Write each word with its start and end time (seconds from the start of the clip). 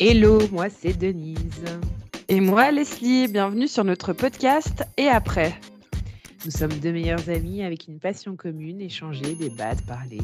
Hello, 0.00 0.38
moi 0.52 0.68
c'est 0.70 0.96
Denise. 0.96 1.64
Et 2.28 2.40
moi 2.40 2.70
Leslie, 2.70 3.26
bienvenue 3.26 3.66
sur 3.66 3.82
notre 3.82 4.12
podcast 4.12 4.84
Et 4.96 5.08
après. 5.08 5.58
Nous 6.44 6.52
sommes 6.52 6.74
deux 6.74 6.92
meilleures 6.92 7.28
amies 7.28 7.64
avec 7.64 7.88
une 7.88 7.98
passion 7.98 8.36
commune, 8.36 8.80
échanger, 8.80 9.34
débattre, 9.34 9.84
parler, 9.86 10.20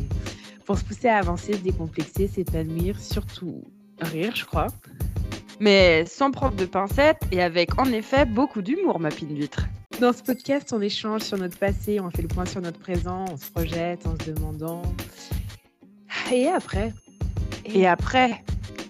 pour 0.64 0.78
se 0.78 0.84
pousser 0.84 1.08
à 1.08 1.18
avancer, 1.18 1.54
se 1.54 1.58
décomplexer, 1.58 2.28
s'épanouir, 2.28 3.00
surtout 3.00 3.64
rire, 4.00 4.36
je 4.36 4.44
crois. 4.44 4.68
Mais 5.58 6.04
sans 6.06 6.30
prendre 6.30 6.54
de 6.54 6.66
pincettes 6.66 7.22
et 7.32 7.42
avec 7.42 7.76
en 7.76 7.86
effet 7.86 8.26
beaucoup 8.26 8.62
d'humour, 8.62 9.00
ma 9.00 9.08
pine 9.08 9.34
vitre. 9.34 9.66
Dans 10.00 10.12
ce 10.12 10.22
podcast, 10.22 10.72
on 10.72 10.80
échange 10.80 11.22
sur 11.22 11.36
notre 11.36 11.58
passé, 11.58 11.98
on 11.98 12.10
fait 12.10 12.22
le 12.22 12.28
point 12.28 12.46
sur 12.46 12.60
notre 12.60 12.78
présent, 12.78 13.24
on 13.28 13.36
se 13.36 13.50
projette 13.50 14.06
en 14.06 14.14
se 14.20 14.30
demandant. 14.30 14.82
Et 16.30 16.46
après? 16.46 16.92
Et 17.64 17.88
après 17.88 18.40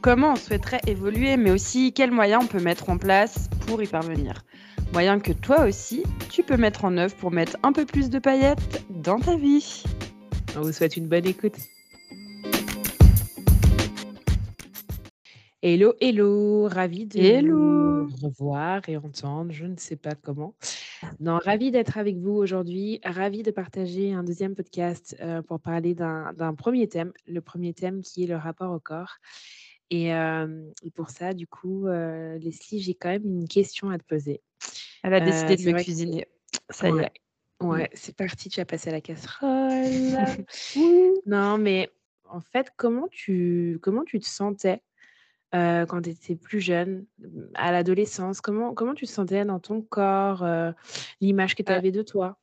Comment 0.04 0.32
on 0.32 0.36
souhaiterait 0.36 0.82
évoluer, 0.86 1.38
mais 1.38 1.50
aussi 1.50 1.94
quels 1.94 2.10
moyens 2.10 2.44
on 2.44 2.46
peut 2.46 2.62
mettre 2.62 2.90
en 2.90 2.98
place 2.98 3.48
pour 3.66 3.82
y 3.82 3.86
parvenir 3.86 4.44
Moyens 4.92 5.22
que 5.22 5.32
toi 5.32 5.64
aussi, 5.64 6.02
tu 6.28 6.42
peux 6.42 6.58
mettre 6.58 6.84
en 6.84 6.98
œuvre 6.98 7.16
pour 7.16 7.30
mettre 7.30 7.56
un 7.62 7.72
peu 7.72 7.86
plus 7.86 8.10
de 8.10 8.18
paillettes 8.18 8.84
dans 8.90 9.18
ta 9.18 9.34
vie. 9.38 9.82
On 10.58 10.60
vous 10.60 10.72
souhaite 10.72 10.98
une 10.98 11.08
bonne 11.08 11.24
écoute. 11.24 11.54
Hello, 15.62 15.94
hello, 16.02 16.68
ravi 16.68 17.06
de 17.06 17.18
hello. 17.18 18.06
vous 18.06 18.28
revoir 18.28 18.86
et 18.86 18.98
entendre, 18.98 19.52
je 19.52 19.64
ne 19.64 19.78
sais 19.78 19.96
pas 19.96 20.14
comment. 20.14 20.54
Non, 21.18 21.38
ravi 21.42 21.70
d'être 21.70 21.96
avec 21.96 22.18
vous 22.18 22.32
aujourd'hui, 22.32 23.00
ravi 23.04 23.42
de 23.42 23.50
partager 23.50 24.12
un 24.12 24.22
deuxième 24.22 24.54
podcast 24.54 25.16
euh, 25.22 25.40
pour 25.40 25.60
parler 25.60 25.94
d'un 25.94 26.54
premier 26.54 26.88
thème, 26.88 27.14
le 27.26 27.40
premier 27.40 27.72
thème 27.72 28.02
qui 28.02 28.24
est 28.24 28.26
le 28.26 28.36
rapport 28.36 28.70
au 28.70 28.80
corps. 28.80 29.16
Et, 29.90 30.12
pour 30.94 31.10
ça, 31.10 31.34
du 31.34 31.46
coup, 31.46 31.86
Leslie, 31.86 32.80
j'ai 32.80 32.94
quand 32.94 33.10
même 33.10 33.24
une 33.24 33.48
question 33.48 33.90
à 33.90 33.98
te 33.98 34.04
poser. 34.04 34.42
Elle 35.02 35.14
a 35.14 35.20
décidé 35.20 35.56
de 35.56 35.72
me 35.72 35.82
cuisiner. 35.82 36.26
Ça 36.70 36.88
y 36.88 36.98
est. 36.98 37.12
Ouais, 37.60 37.88
c'est 37.94 38.16
parti, 38.16 38.48
tu 38.48 38.60
vas 38.60 38.64
passer 38.64 38.90
à 38.90 38.92
la 38.92 39.00
casserole. 39.00 40.48
non, 41.26 41.56
mais 41.58 41.90
en 42.28 42.40
fait, 42.40 42.70
comment 42.76 43.08
tu, 43.10 43.78
comment 43.82 44.04
tu 44.04 44.18
te 44.20 44.26
sentais 44.26 44.82
quand 45.52 46.02
tu 46.02 46.10
étais 46.10 46.34
plus 46.34 46.60
jeune, 46.60 47.06
à 47.54 47.70
l'adolescence? 47.70 48.40
Comment, 48.40 48.74
comment 48.74 48.94
tu 48.94 49.06
te 49.06 49.10
sentais 49.10 49.44
dans 49.44 49.60
ton 49.60 49.82
corps, 49.82 50.44
l'image 51.20 51.54
que 51.54 51.62
tu 51.62 51.72
avais 51.72 51.92
de 51.92 52.02
toi? 52.02 52.38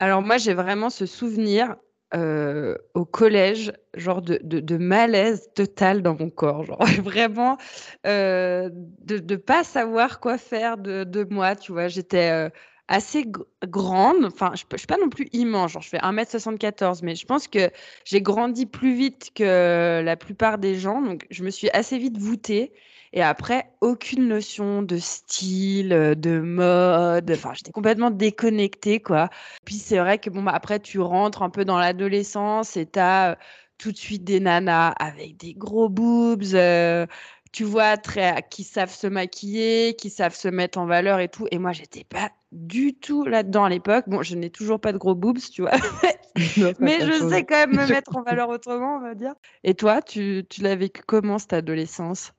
Alors 0.00 0.22
moi, 0.22 0.38
j'ai 0.38 0.54
vraiment 0.54 0.90
ce 0.90 1.06
souvenir 1.06 1.76
au 2.14 3.04
collège, 3.04 3.72
genre 3.94 4.22
de, 4.22 4.38
de, 4.42 4.76
malaise 4.78 5.48
total 5.54 6.02
dans 6.02 6.16
mon 6.18 6.30
corps, 6.30 6.64
genre 6.64 6.84
vraiment 7.02 7.58
de 8.04 8.70
ne 9.08 9.36
pas 9.36 9.64
savoir 9.64 10.20
quoi 10.20 10.38
faire 10.38 10.78
de, 10.78 11.04
de 11.04 11.26
moi, 11.30 11.56
tu 11.56 11.72
vois. 11.72 11.88
J'étais 11.88 12.50
assez 12.88 13.26
grande, 13.66 14.24
enfin, 14.24 14.52
je 14.54 14.64
ne 14.70 14.78
suis 14.78 14.86
pas 14.86 14.96
non 14.96 15.10
plus 15.10 15.28
immense, 15.32 15.72
genre 15.72 15.82
je 15.82 15.90
fais 15.90 15.98
1m74, 15.98 17.00
mais 17.02 17.14
je 17.14 17.26
pense 17.26 17.46
que 17.46 17.70
j'ai 18.04 18.22
grandi 18.22 18.66
plus 18.66 18.94
vite 18.94 19.30
que 19.34 20.02
la 20.02 20.16
plupart 20.16 20.58
des 20.58 20.76
gens, 20.76 21.02
donc 21.02 21.26
je 21.30 21.44
me 21.44 21.50
suis 21.50 21.68
assez 21.70 21.98
vite 21.98 22.16
voûtée. 22.16 22.72
Et 23.12 23.22
après, 23.22 23.70
aucune 23.80 24.28
notion 24.28 24.82
de 24.82 24.98
style, 24.98 25.92
euh, 25.92 26.14
de 26.14 26.40
mode. 26.40 27.30
Enfin, 27.30 27.52
j'étais 27.54 27.72
complètement 27.72 28.10
déconnectée, 28.10 29.00
quoi. 29.00 29.30
Puis 29.64 29.76
c'est 29.76 29.98
vrai 29.98 30.18
que, 30.18 30.30
bon, 30.30 30.42
bah, 30.42 30.52
après, 30.54 30.80
tu 30.80 31.00
rentres 31.00 31.42
un 31.42 31.50
peu 31.50 31.64
dans 31.64 31.78
l'adolescence 31.78 32.76
et 32.76 32.86
tu 32.86 32.98
as 32.98 33.32
euh, 33.32 33.34
tout 33.78 33.92
de 33.92 33.96
suite 33.96 34.24
des 34.24 34.40
nanas 34.40 34.90
avec 34.98 35.36
des 35.36 35.54
gros 35.54 35.88
boobs. 35.88 36.54
Euh, 36.54 37.06
tu 37.52 37.64
vois, 37.64 37.96
très, 37.96 38.46
qui 38.50 38.62
savent 38.62 38.94
se 38.94 39.06
maquiller, 39.06 39.94
qui 39.94 40.10
savent 40.10 40.34
se 40.34 40.48
mettre 40.48 40.78
en 40.78 40.86
valeur 40.86 41.18
et 41.20 41.28
tout. 41.28 41.46
Et 41.50 41.58
moi, 41.58 41.72
j'étais 41.72 42.04
pas 42.04 42.30
du 42.52 42.94
tout 42.94 43.24
là-dedans 43.24 43.64
à 43.64 43.68
l'époque. 43.70 44.04
Bon, 44.06 44.22
je 44.22 44.34
n'ai 44.34 44.50
toujours 44.50 44.80
pas 44.80 44.92
de 44.92 44.98
gros 44.98 45.14
boobs, 45.14 45.38
tu 45.38 45.62
vois. 45.62 45.72
mais 46.78 47.00
je 47.00 47.28
sais 47.30 47.44
quand 47.44 47.66
même 47.66 47.76
me 47.76 47.86
mettre 47.92 48.16
en 48.16 48.22
valeur 48.22 48.48
autrement, 48.48 48.96
on 48.96 49.00
va 49.00 49.14
dire. 49.14 49.34
Et 49.64 49.74
toi, 49.74 50.02
tu, 50.02 50.44
tu 50.48 50.62
l'as 50.62 50.76
vécu 50.76 51.02
comment 51.06 51.38
cette 51.38 51.54
adolescence? 51.54 52.32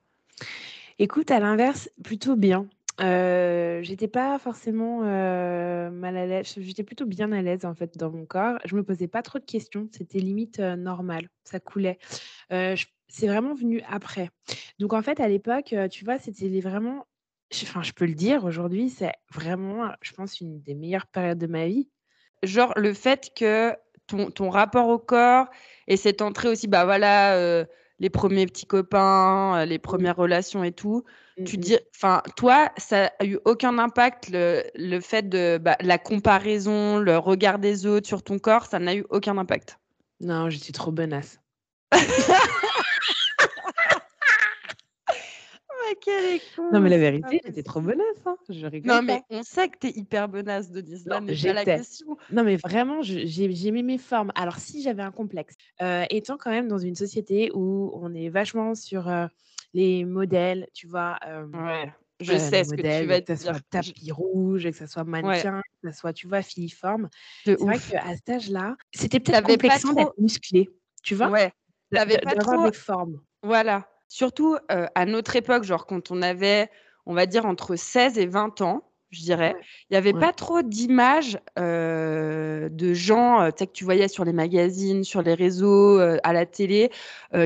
Écoute, 0.98 1.30
à 1.30 1.40
l'inverse, 1.40 1.90
plutôt 2.02 2.36
bien. 2.36 2.68
Euh, 3.00 3.80
j'étais 3.82 4.08
pas 4.08 4.38
forcément 4.38 5.00
euh, 5.04 5.90
mal 5.90 6.16
à 6.18 6.26
l'aise, 6.26 6.54
j'étais 6.58 6.82
plutôt 6.82 7.06
bien 7.06 7.32
à 7.32 7.40
l'aise 7.40 7.64
en 7.64 7.74
fait 7.74 7.96
dans 7.96 8.10
mon 8.10 8.26
corps. 8.26 8.58
Je 8.66 8.76
me 8.76 8.82
posais 8.82 9.08
pas 9.08 9.22
trop 9.22 9.38
de 9.38 9.44
questions, 9.44 9.88
c'était 9.92 10.18
limite 10.18 10.60
euh, 10.60 10.76
normal, 10.76 11.28
ça 11.44 11.60
coulait. 11.60 11.98
c'est 12.50 13.26
vraiment 13.26 13.54
venu 13.54 13.82
après. 13.88 14.28
Donc 14.78 14.92
en 14.92 15.02
fait, 15.02 15.20
à 15.20 15.28
l'époque, 15.28 15.74
tu 15.90 16.04
vois, 16.04 16.18
c'était 16.18 16.60
vraiment, 16.60 17.06
enfin, 17.62 17.82
je 17.82 17.92
peux 17.92 18.06
le 18.06 18.14
dire 18.14 18.44
aujourd'hui, 18.44 18.90
c'est 18.90 19.12
vraiment, 19.32 19.90
je 20.02 20.12
pense, 20.12 20.40
une 20.40 20.60
des 20.60 20.74
meilleures 20.74 21.06
périodes 21.06 21.38
de 21.38 21.46
ma 21.46 21.66
vie. 21.66 21.88
Genre 22.42 22.72
le 22.76 22.92
fait 22.92 23.30
que 23.34 23.74
ton, 24.06 24.30
ton 24.30 24.50
rapport 24.50 24.88
au 24.88 24.98
corps 24.98 25.46
et 25.88 25.96
cette 25.96 26.20
entrée 26.20 26.48
aussi, 26.48 26.68
bah 26.68 26.84
voilà 26.84 27.64
les 28.00 28.10
premiers 28.10 28.46
petits 28.46 28.66
copains, 28.66 29.58
euh, 29.58 29.64
les 29.66 29.78
mmh. 29.78 29.82
premières 29.82 30.16
relations 30.16 30.64
et 30.64 30.72
tout. 30.72 31.04
Mmh, 31.38 31.44
tu 31.44 31.56
dis, 31.58 31.78
enfin, 31.94 32.22
toi, 32.36 32.70
ça 32.76 33.12
a 33.18 33.24
eu 33.24 33.38
aucun 33.44 33.78
impact 33.78 34.30
le, 34.32 34.64
le 34.74 35.00
fait 35.00 35.28
de 35.28 35.58
bah, 35.58 35.76
la 35.80 35.98
comparaison, 35.98 36.98
le 36.98 37.18
regard 37.18 37.58
des 37.58 37.86
autres 37.86 38.08
sur 38.08 38.22
ton 38.22 38.38
corps, 38.38 38.66
ça 38.66 38.78
n'a 38.78 38.94
eu 38.94 39.04
aucun 39.10 39.38
impact? 39.38 39.78
Non, 40.20 40.50
j'étais 40.50 40.72
trop 40.72 40.90
bonasse. 40.90 41.38
Non, 46.72 46.80
mais 46.80 46.90
la 46.90 46.98
vérité, 46.98 47.40
j'étais 47.44 47.62
trop 47.62 47.80
bonasse. 47.80 48.04
Hein. 48.26 48.36
Je 48.48 48.66
rigole. 48.66 48.92
Non, 48.92 49.02
mais 49.02 49.22
on 49.30 49.42
sait 49.42 49.68
que 49.68 49.78
t'es 49.78 49.90
hyper 49.90 50.28
bonasse 50.28 50.70
de 50.70 50.82
ça, 50.96 51.20
mais 51.20 51.34
la 51.34 51.64
question. 51.64 52.16
Non, 52.30 52.44
mais 52.44 52.56
vraiment, 52.56 53.02
j'ai 53.02 53.70
mis 53.70 53.82
mes 53.82 53.98
formes. 53.98 54.32
Alors, 54.34 54.56
si 54.56 54.82
j'avais 54.82 55.02
un 55.02 55.12
complexe, 55.12 55.54
euh, 55.82 56.04
étant 56.10 56.36
quand 56.36 56.50
même 56.50 56.68
dans 56.68 56.78
une 56.78 56.94
société 56.94 57.50
où 57.54 57.90
on 57.94 58.14
est 58.14 58.28
vachement 58.28 58.74
sur 58.74 59.08
euh, 59.08 59.26
les 59.74 60.04
modèles, 60.04 60.66
tu 60.74 60.86
vois. 60.86 61.18
Euh, 61.26 61.46
ouais. 61.46 61.92
Je 62.20 62.36
sais 62.36 62.64
ce 62.64 62.74
que 62.74 62.82
tu 62.82 63.06
vas 63.06 63.20
dire. 63.20 63.24
Que 63.24 63.34
ça 63.34 63.52
soit 63.52 63.60
tapis 63.70 64.12
rouge, 64.12 64.64
que 64.64 64.72
ça 64.72 64.86
soit 64.86 65.04
mannequin, 65.04 65.62
que 65.82 65.90
ça 65.90 65.96
soit, 65.96 66.12
tu 66.12 66.28
vois, 66.28 66.42
filiforme. 66.42 67.08
C'est 67.44 67.58
vrai 67.58 67.78
qu'à 67.78 68.14
cet 68.14 68.28
âge-là, 68.28 68.76
c'était 68.92 69.20
peut-être 69.20 69.46
complexant 69.46 69.92
d'être 69.94 70.14
musclé, 70.18 70.68
tu 71.02 71.14
vois. 71.14 71.28
Ouais. 71.28 71.52
T'avais 71.90 72.18
pas 72.18 72.34
trop. 72.34 72.66
des 72.70 72.76
formes. 72.76 73.20
Voilà. 73.42 73.89
Surtout 74.10 74.56
à 74.68 75.06
notre 75.06 75.36
époque, 75.36 75.62
genre 75.62 75.86
quand 75.86 76.10
on 76.10 76.20
avait, 76.20 76.68
on 77.06 77.14
va 77.14 77.26
dire, 77.26 77.46
entre 77.46 77.76
16 77.76 78.18
et 78.18 78.26
20 78.26 78.60
ans, 78.60 78.82
je 79.10 79.22
dirais, 79.22 79.54
il 79.88 79.94
n'y 79.94 79.96
avait 79.96 80.12
pas 80.12 80.32
trop 80.32 80.62
d'images 80.62 81.38
de 81.56 82.92
gens 82.92 83.50
que 83.56 83.64
tu 83.64 83.84
voyais 83.84 84.08
sur 84.08 84.24
les 84.24 84.32
magazines, 84.32 85.04
sur 85.04 85.22
les 85.22 85.34
réseaux, 85.34 86.00
à 86.00 86.32
la 86.32 86.44
télé, 86.44 86.90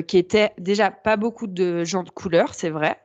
qui 0.09 0.19
étaient 0.19 0.53
déjà 0.59 0.91
pas 0.91 1.19
beaucoup 1.19 1.47
de 1.47 1.85
gens 1.85 2.03
de 2.03 2.11
couleur, 2.11 2.55
c'est 2.55 2.71
vrai. 2.71 2.99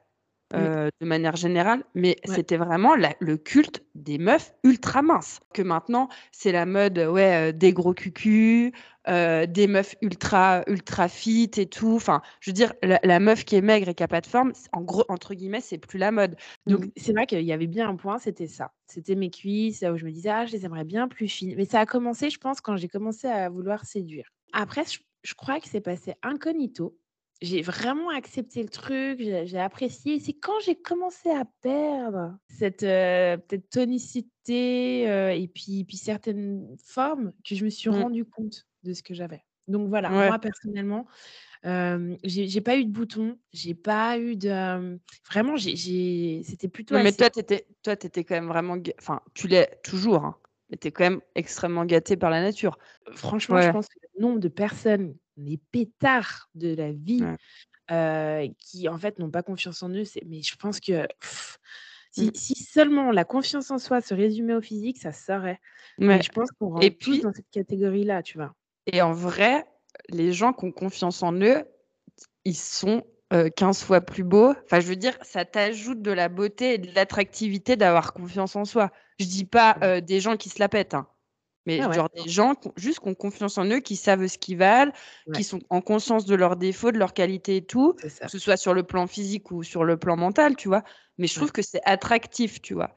De 0.54 1.06
manière 1.06 1.36
générale, 1.36 1.84
mais 1.96 2.16
c'était 2.26 2.58
vraiment 2.58 2.96
le 2.96 3.36
culte 3.38 3.84
des 3.96 4.18
meufs 4.18 4.54
ultra 4.64 5.02
minces. 5.02 5.40
Que 5.54 5.62
maintenant, 5.62 6.10
c'est 6.32 6.52
la 6.52 6.66
mode 6.66 6.98
ouais, 6.98 7.54
des 7.54 7.74
gros 7.74 7.94
cucus, 7.94 8.72
euh, 9.08 9.46
des 9.46 9.68
meufs 9.68 9.96
ultra 10.02 10.64
ultra 10.68 11.08
fit 11.08 11.50
et 11.58 11.66
tout. 11.66 11.96
Enfin, 11.96 12.22
je 12.42 12.52
veux 12.52 12.54
dire, 12.54 12.74
la, 12.84 13.20
meuf 13.20 13.44
qui 13.44 13.56
est 13.56 13.62
maigre 13.62 13.90
et 13.90 13.96
qui 13.96 14.04
a 14.04 14.08
pas 14.08 14.22
de 14.22 14.28
forme, 14.28 14.54
en 14.72 14.82
gros 14.82 15.06
entre 15.10 15.34
guillemets, 15.34 15.62
c'est 15.62 15.78
plus 15.78 15.98
la 15.98 16.12
mode. 16.12 16.36
Donc 16.68 16.86
mmh. 16.86 16.92
c'est 16.98 17.14
vrai 17.14 17.26
qu'il 17.26 17.42
y 17.42 17.54
avait 17.54 17.68
bien 17.68 17.90
un 17.90 17.96
point, 17.96 18.20
c'était 18.20 18.48
ça. 18.48 18.72
C'était 18.88 19.16
mes 19.16 19.32
cuisses 19.32 19.84
où 19.84 19.98
je 19.98 20.06
me 20.06 20.12
disais 20.12 20.30
ah 20.30 20.46
je 20.46 20.52
les 20.52 20.66
aimerais 20.66 20.84
bien 20.84 21.08
plus 21.08 21.28
fines. 21.28 21.56
Mais 21.56 21.66
ça 21.66 21.80
a 21.80 21.86
commencé, 21.86 22.30
je 22.30 22.38
pense, 22.38 22.62
quand 22.62 22.76
j'ai 22.76 22.88
commencé 22.88 23.28
à 23.28 23.50
vouloir 23.50 23.86
séduire. 23.86 24.30
Après, 24.54 24.84
je, 25.24 25.34
crois 25.34 25.60
que 25.60 25.68
c'est 25.68 25.82
passé 25.82 26.14
incognito. 26.22 26.98
J'ai 27.42 27.62
vraiment 27.62 28.10
accepté 28.10 28.62
le 28.62 28.70
truc, 28.70 29.20
j'ai 29.20 29.60
apprécié. 29.60 30.20
C'est 30.20 30.34
quand 30.34 30.60
j'ai 30.66 30.76
commencé 30.76 31.30
à 31.30 31.46
perdre 31.62 32.38
cette 32.50 32.84
euh, 32.84 33.38
peut-être 33.38 33.70
tonicité 33.70 35.10
euh, 35.10 35.32
et 35.32 35.48
puis, 35.48 35.86
puis 35.86 35.96
certaines 35.96 36.76
formes 36.84 37.32
que 37.48 37.56
je 37.56 37.64
me 37.64 37.70
suis 37.70 37.90
mmh. 37.90 38.02
rendu 38.02 38.26
compte 38.26 38.68
de 38.84 38.94
ce 38.94 39.04
que 39.04 39.14
j'avais. 39.14 39.44
Donc 39.70 39.88
voilà, 39.88 40.10
moi 40.10 40.40
personnellement, 40.40 41.06
j'ai 41.64 42.62
pas 42.62 42.76
eu 42.76 42.86
de 42.86 42.92
bouton, 42.92 43.38
j'ai 43.54 43.76
pas 43.76 44.18
eu 44.18 44.36
de. 44.36 45.00
vraiment, 45.30 45.56
j'ai 45.56 46.42
c'était 46.44 46.68
plutôt. 46.68 46.96
mais 46.96 47.12
toi, 47.12 47.30
tu 47.30 47.40
étais, 47.40 47.68
toi, 47.84 47.94
étais 47.94 48.24
quand 48.24 48.36
même 48.36 48.48
vraiment. 48.48 48.78
Enfin, 49.00 49.22
tu 49.34 49.48
l'es 49.48 49.80
toujours, 49.84 50.26
hein, 50.26 50.38
mais 50.70 50.78
tu 50.78 50.88
es 50.88 50.92
quand 50.92 51.04
même 51.04 51.22
extrêmement 51.36 51.86
gâté 51.86 52.18
par 52.18 52.30
la 52.30 52.42
nature. 52.42 52.78
Franchement, 53.12 53.62
je 53.62 53.70
pense 53.70 53.88
que 53.88 54.00
le 54.16 54.22
nombre 54.22 54.40
de 54.40 54.48
personnes, 54.48 55.16
les 55.40 55.60
pétards 55.72 56.50
de 56.56 56.76
la 56.76 56.92
vie, 56.92 57.24
qui 58.58 58.88
en 58.88 58.98
fait 58.98 59.20
n'ont 59.20 59.32
pas 59.32 59.44
confiance 59.44 59.82
en 59.84 59.90
eux, 59.90 60.04
mais 60.28 60.42
je 60.42 60.56
pense 60.56 60.80
que. 60.80 61.08
Mmh. 62.18 62.32
Si, 62.34 62.56
seulement 62.56 63.12
la 63.12 63.24
confiance 63.24 63.70
en 63.70 63.78
soi 63.78 64.02
se 64.02 64.16
résumait 64.16 64.56
au 64.56 64.62
physique, 64.62 64.98
ça 64.98 65.12
serait. 65.12 65.60
Mais 66.00 66.24
je 66.24 66.32
pense 66.32 66.50
qu'on 66.52 66.70
rentre 66.70 66.90
plus 66.98 67.22
dans 67.22 67.32
cette 67.32 67.52
catégorie-là, 67.52 68.24
tu 68.24 68.40
vois. 68.40 68.56
Et 68.88 69.04
en 69.04 69.14
vrai, 69.14 69.68
les 70.10 70.34
gens 70.34 70.52
qui 70.52 70.66
ont 70.66 70.72
confiance 70.72 71.22
en 71.22 71.34
eux, 71.34 71.64
ils 72.46 72.58
sont 72.58 73.04
15 73.56 73.84
fois 73.84 74.02
plus 74.02 74.24
beau. 74.24 74.56
Enfin, 74.66 74.80
je 74.80 74.88
veux 74.88 74.96
dire, 74.96 75.16
ça 75.22 75.46
t'ajoute 75.46 76.02
de 76.02 76.12
la 76.12 76.30
beauté 76.30 76.74
et 76.74 76.78
de 76.80 76.94
l'attractivité 76.96 77.76
d'avoir 77.76 78.12
confiance 78.12 78.56
en 78.56 78.66
soi. 78.66 78.92
Je 79.20 79.26
dis 79.26 79.46
pas 79.46 80.02
des 80.02 80.20
gens 80.20 80.36
qui 80.36 80.50
se 80.50 80.58
la 80.60 80.68
pètent, 80.68 80.96
hein, 80.96 81.08
mais 81.70 81.82
Ah 81.82 81.90
ouais. 81.90 81.96
genre 81.96 82.10
des 82.10 82.28
gens 82.28 82.56
juste 82.78 83.00
qui 83.00 83.10
ont 83.10 83.14
confiance 83.14 83.60
en 83.60 83.66
eux, 83.66 83.80
qui 83.80 83.96
savent 83.96 84.26
ce 84.26 84.40
qu'ils 84.40 84.58
valent, 84.58 84.92
Ouais. 85.28 85.36
qui 85.36 85.44
sont 85.44 85.60
en 85.70 85.82
conscience 85.82 86.26
de 86.26 86.34
leurs 86.34 86.56
défauts, 86.56 86.92
de 86.92 86.98
leurs 86.98 87.14
qualités 87.14 87.58
et 87.58 87.62
tout, 87.66 87.94
que 87.94 88.28
ce 88.28 88.40
soit 88.40 88.58
sur 88.58 88.74
le 88.74 88.82
plan 88.82 89.06
physique 89.06 89.52
ou 89.52 89.62
sur 89.62 89.84
le 89.84 89.96
plan 89.96 90.18
mental, 90.18 90.56
tu 90.56 90.68
vois? 90.68 90.84
Mais 91.20 91.28
je 91.28 91.36
trouve 91.36 91.52
que 91.52 91.62
c'est 91.62 91.82
attractif, 91.86 92.60
tu 92.62 92.74
vois? 92.74 92.90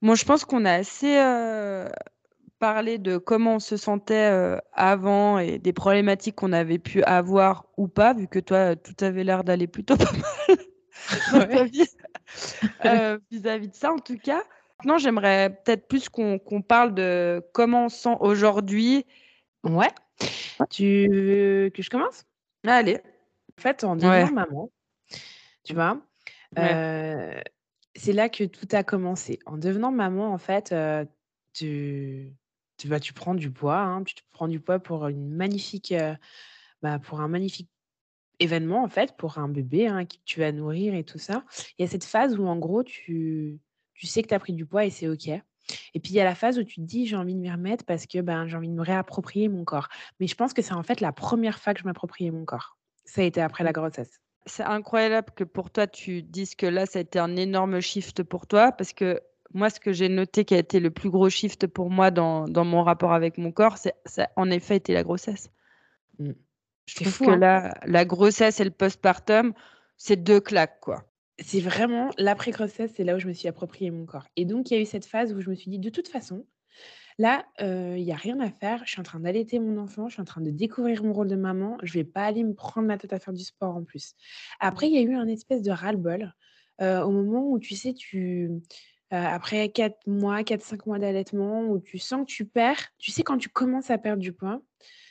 Moi, 0.00 0.14
je 0.14 0.24
pense 0.24 0.44
qu'on 0.46 0.64
a 0.64 0.72
assez, 0.72 1.18
heu, 1.18 1.88
parlé 2.62 2.98
de 2.98 3.18
comment 3.18 3.56
on 3.56 3.58
se 3.58 3.76
sentait, 3.76 4.30
heu, 4.30 4.60
avant 4.72 5.40
et 5.40 5.58
des 5.58 5.72
problématiques 5.72 6.36
qu'on 6.36 6.52
avait 6.52 6.78
pu 6.78 7.02
avoir 7.02 7.66
ou 7.76 7.88
pas, 7.88 8.14
vu 8.14 8.28
que 8.28 8.38
toi, 8.38 8.76
tout 8.76 8.94
avait 9.04 9.24
l'air 9.24 9.42
d'aller 9.42 9.66
plutôt 9.66 9.96
pas 9.98 10.12
mal 10.12 10.58
dans 11.26 11.42
ta 11.42 11.64
Ouais. 11.64 11.64
vie, 11.64 11.86
heu, 12.84 13.20
vis-à-vis 13.30 13.68
de 13.68 13.74
ça, 13.74 13.92
en 13.92 13.98
tout 13.98 14.18
cas. 14.18 14.42
Maintenant, 14.80 14.98
j'aimerais 14.98 15.50
peut-être 15.64 15.88
plus 15.88 16.08
qu'on 16.08 16.38
qu'on 16.38 16.62
parle 16.62 16.94
de 16.94 17.42
comment 17.54 17.86
on 17.86 17.88
se 17.88 17.98
sent 18.02 18.16
aujourd'hui. 18.20 19.06
Ouais. 19.64 19.90
Tu 20.70 21.08
veux 21.08 21.70
que 21.70 21.82
je 21.82 21.90
commence? 21.90 22.24
Allez. 22.66 23.00
En 23.58 23.62
fait, 23.62 23.84
en 23.84 23.96
Ouais. 24.00 24.26
devenant 24.26 24.30
maman, 24.30 24.70
tu 25.64 25.74
vois, 25.74 26.00
Ouais. 26.56 26.78
heu, 26.80 27.42
c'est 27.96 28.12
là 28.14 28.28
que 28.30 28.44
tout 28.44 28.68
a 28.72 28.84
commencé. 28.84 29.38
En 29.46 29.58
devenant 29.58 29.92
maman, 29.92 30.32
en 30.32 30.38
fait, 30.38 30.72
heu, 30.72 31.06
tu 31.54 32.34
tu 32.82 32.88
bah, 32.88 33.00
tu 33.00 33.12
prends 33.12 33.34
du 33.34 33.50
poids, 33.50 33.78
hein, 33.80 34.02
tu 34.04 34.14
te 34.14 34.22
prends 34.32 34.48
du 34.48 34.60
poids 34.60 34.78
pour 34.80 35.06
une 35.08 35.30
magnifique, 35.30 35.92
heu, 35.92 36.16
bah, 36.82 36.98
pour 36.98 37.20
un 37.20 37.28
magnifique 37.28 37.70
événement, 38.40 38.82
en 38.84 38.88
fait, 38.88 39.16
pour 39.16 39.38
un 39.38 39.48
bébé, 39.48 39.86
hein, 39.88 40.04
que 40.06 40.16
tu 40.24 40.40
vas 40.40 40.52
nourrir 40.52 40.94
et 40.94 41.04
tout 41.04 41.18
ça. 41.18 41.44
Il 41.78 41.82
y 41.82 41.84
a 41.86 41.88
cette 41.90 42.04
phase 42.04 42.38
où, 42.38 42.46
en 42.46 42.56
gros, 42.58 42.82
tu 42.84 43.60
tu 43.94 44.06
sais 44.08 44.22
que 44.22 44.28
tu 44.28 44.34
as 44.34 44.40
pris 44.40 44.52
du 44.54 44.66
poids 44.66 44.84
et 44.86 44.90
c'est 44.90 45.08
OK. 45.08 45.28
Et 45.28 45.42
puis, 46.00 46.12
il 46.12 46.14
y 46.14 46.20
a 46.20 46.24
la 46.24 46.34
phase 46.34 46.58
où 46.58 46.64
tu 46.64 46.76
te 46.76 46.80
dis: 46.86 47.06
«J'ai 47.06 47.16
envie 47.16 47.34
de 47.34 47.40
m'y 47.40 47.50
remettre 47.50 47.84
parce 47.86 48.06
que, 48.06 48.20
ben, 48.20 48.46
j'ai 48.48 48.56
envie 48.56 48.68
de 48.68 48.74
me 48.74 48.82
réapproprier 48.82 49.48
mon 49.48 49.64
corps». 49.64 49.88
Mais 50.20 50.26
je 50.26 50.34
pense 50.34 50.52
que 50.54 50.62
c'est, 50.62 50.74
en 50.74 50.82
fait, 50.82 51.00
la 51.00 51.12
première 51.12 51.58
fois 51.60 51.74
que 51.74 51.80
je 51.80 51.84
m'appropriais 51.84 52.30
mon 52.32 52.44
corps. 52.44 52.78
Ça 53.04 53.20
a 53.22 53.24
été 53.24 53.40
après 53.40 53.64
la 53.64 53.72
grossesse. 53.72 54.20
C'est 54.46 54.64
incroyable 54.64 55.28
que 55.36 55.44
pour 55.44 55.70
toi, 55.70 55.86
tu 55.86 56.22
dises 56.22 56.54
que 56.56 56.66
là, 56.66 56.86
ça 56.86 56.98
a 56.98 57.02
été 57.02 57.18
un 57.20 57.36
énorme 57.36 57.80
shift 57.80 58.22
pour 58.24 58.46
toi, 58.48 58.72
parce 58.72 58.92
que 58.92 59.20
moi, 59.54 59.70
ce 59.70 59.80
que 59.80 59.92
j'ai 59.92 60.08
noté 60.08 60.44
qui 60.44 60.54
a 60.54 60.58
été 60.58 60.80
le 60.80 60.90
plus 60.90 61.10
gros 61.10 61.30
shift 61.30 61.66
pour 61.66 61.90
moi 61.90 62.10
dans 62.10 62.46
dans 62.48 62.64
mon 62.64 62.82
rapport 62.82 63.12
avec 63.12 63.38
mon 63.38 63.52
corps, 63.52 63.78
c'est 63.78 63.94
ça 64.06 64.28
en 64.36 64.50
effet 64.50 64.76
été 64.76 64.92
la 64.94 65.02
grossesse. 65.02 65.50
Mmh. 66.18 66.32
Je 66.86 66.94
trouve 66.94 67.12
fou, 67.12 67.24
que 67.24 67.30
hein? 67.30 67.38
là, 67.38 67.74
la 67.86 68.04
grossesse 68.04 68.60
et 68.60 68.64
le 68.64 68.70
postpartum, 68.70 69.52
c'est 69.96 70.22
2 70.22 70.40
claques, 70.40 70.78
quoi. 70.80 71.12
C'est 71.38 71.60
vraiment 71.60 72.10
l'après-grossesse, 72.18 72.92
c'est 72.96 73.04
là 73.04 73.16
où 73.16 73.18
je 73.18 73.26
me 73.26 73.32
suis 73.32 73.48
approprié 73.48 73.90
mon 73.90 74.04
corps. 74.06 74.26
Et 74.36 74.44
donc, 74.44 74.70
il 74.70 74.74
y 74.74 74.76
a 74.76 74.80
eu 74.80 74.86
cette 74.86 75.06
phase 75.06 75.32
où 75.32 75.40
je 75.40 75.50
me 75.50 75.54
suis 75.54 75.70
dit: 75.70 75.78
«De 75.78 75.90
toute 75.90 76.08
façon, 76.08 76.46
là, 77.18 77.46
heu, 77.60 77.96
il 77.98 78.04
y 78.04 78.12
a 78.12 78.16
rien 78.16 78.40
à 78.40 78.50
faire. 78.50 78.82
Je 78.86 78.92
suis 78.92 79.00
en 79.00 79.04
train 79.04 79.20
d'allaiter 79.20 79.60
mon 79.60 79.78
enfant, 79.78 80.08
je 80.08 80.14
suis 80.14 80.22
en 80.22 80.26
train 80.26 80.42
de 80.42 80.50
découvrir 80.50 81.04
mon 81.04 81.12
rôle 81.12 81.28
de 81.28 81.36
maman. 81.36 81.78
Je 81.82 81.92
vais 81.94 82.04
pas 82.04 82.24
aller 82.24 82.44
me 82.44 82.54
prendre 82.54 82.88
la 82.88 82.98
tête 82.98 83.12
à 83.14 83.18
faire 83.20 83.34
du 83.34 83.44
sport 83.44 83.76
en 83.76 83.84
plus». 83.84 84.14
Après, 84.60 84.88
il 84.88 84.94
y 84.94 84.98
a 84.98 85.02
eu 85.02 85.14
un 85.14 85.28
espèce 85.28 85.62
de 85.62 85.72
ras-le-bol, 85.72 86.34
heu, 86.82 87.00
au 87.02 87.10
moment 87.10 87.50
où 87.50 87.58
tu 87.58 87.76
sais, 87.76 87.94
tu, 87.94 88.50
après 89.12 89.70
4 89.70 90.06
mois, 90.06 90.44
4-5 90.44 90.86
mois 90.86 90.98
d'allaitement, 90.98 91.62
où 91.64 91.78
tu 91.80 91.98
sens 91.98 92.22
que 92.26 92.32
tu 92.32 92.46
perds 92.46 92.88
tu 92.98 93.10
sais, 93.12 93.22
quand 93.22 93.38
tu 93.38 93.48
commences 93.50 93.90
à 93.90 93.98
perdre 93.98 94.22
du 94.22 94.32
poids, 94.32 94.62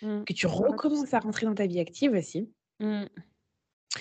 Mmh. 0.02 0.26
que 0.26 0.34
tu 0.34 0.48
recommences 0.48 1.14
à 1.14 1.20
rentrer 1.20 1.46
dans 1.48 1.56
ta 1.56 1.68
vie 1.68 1.80
active 1.80 2.14
aussi 2.14 2.52
Mmh. 2.80 3.08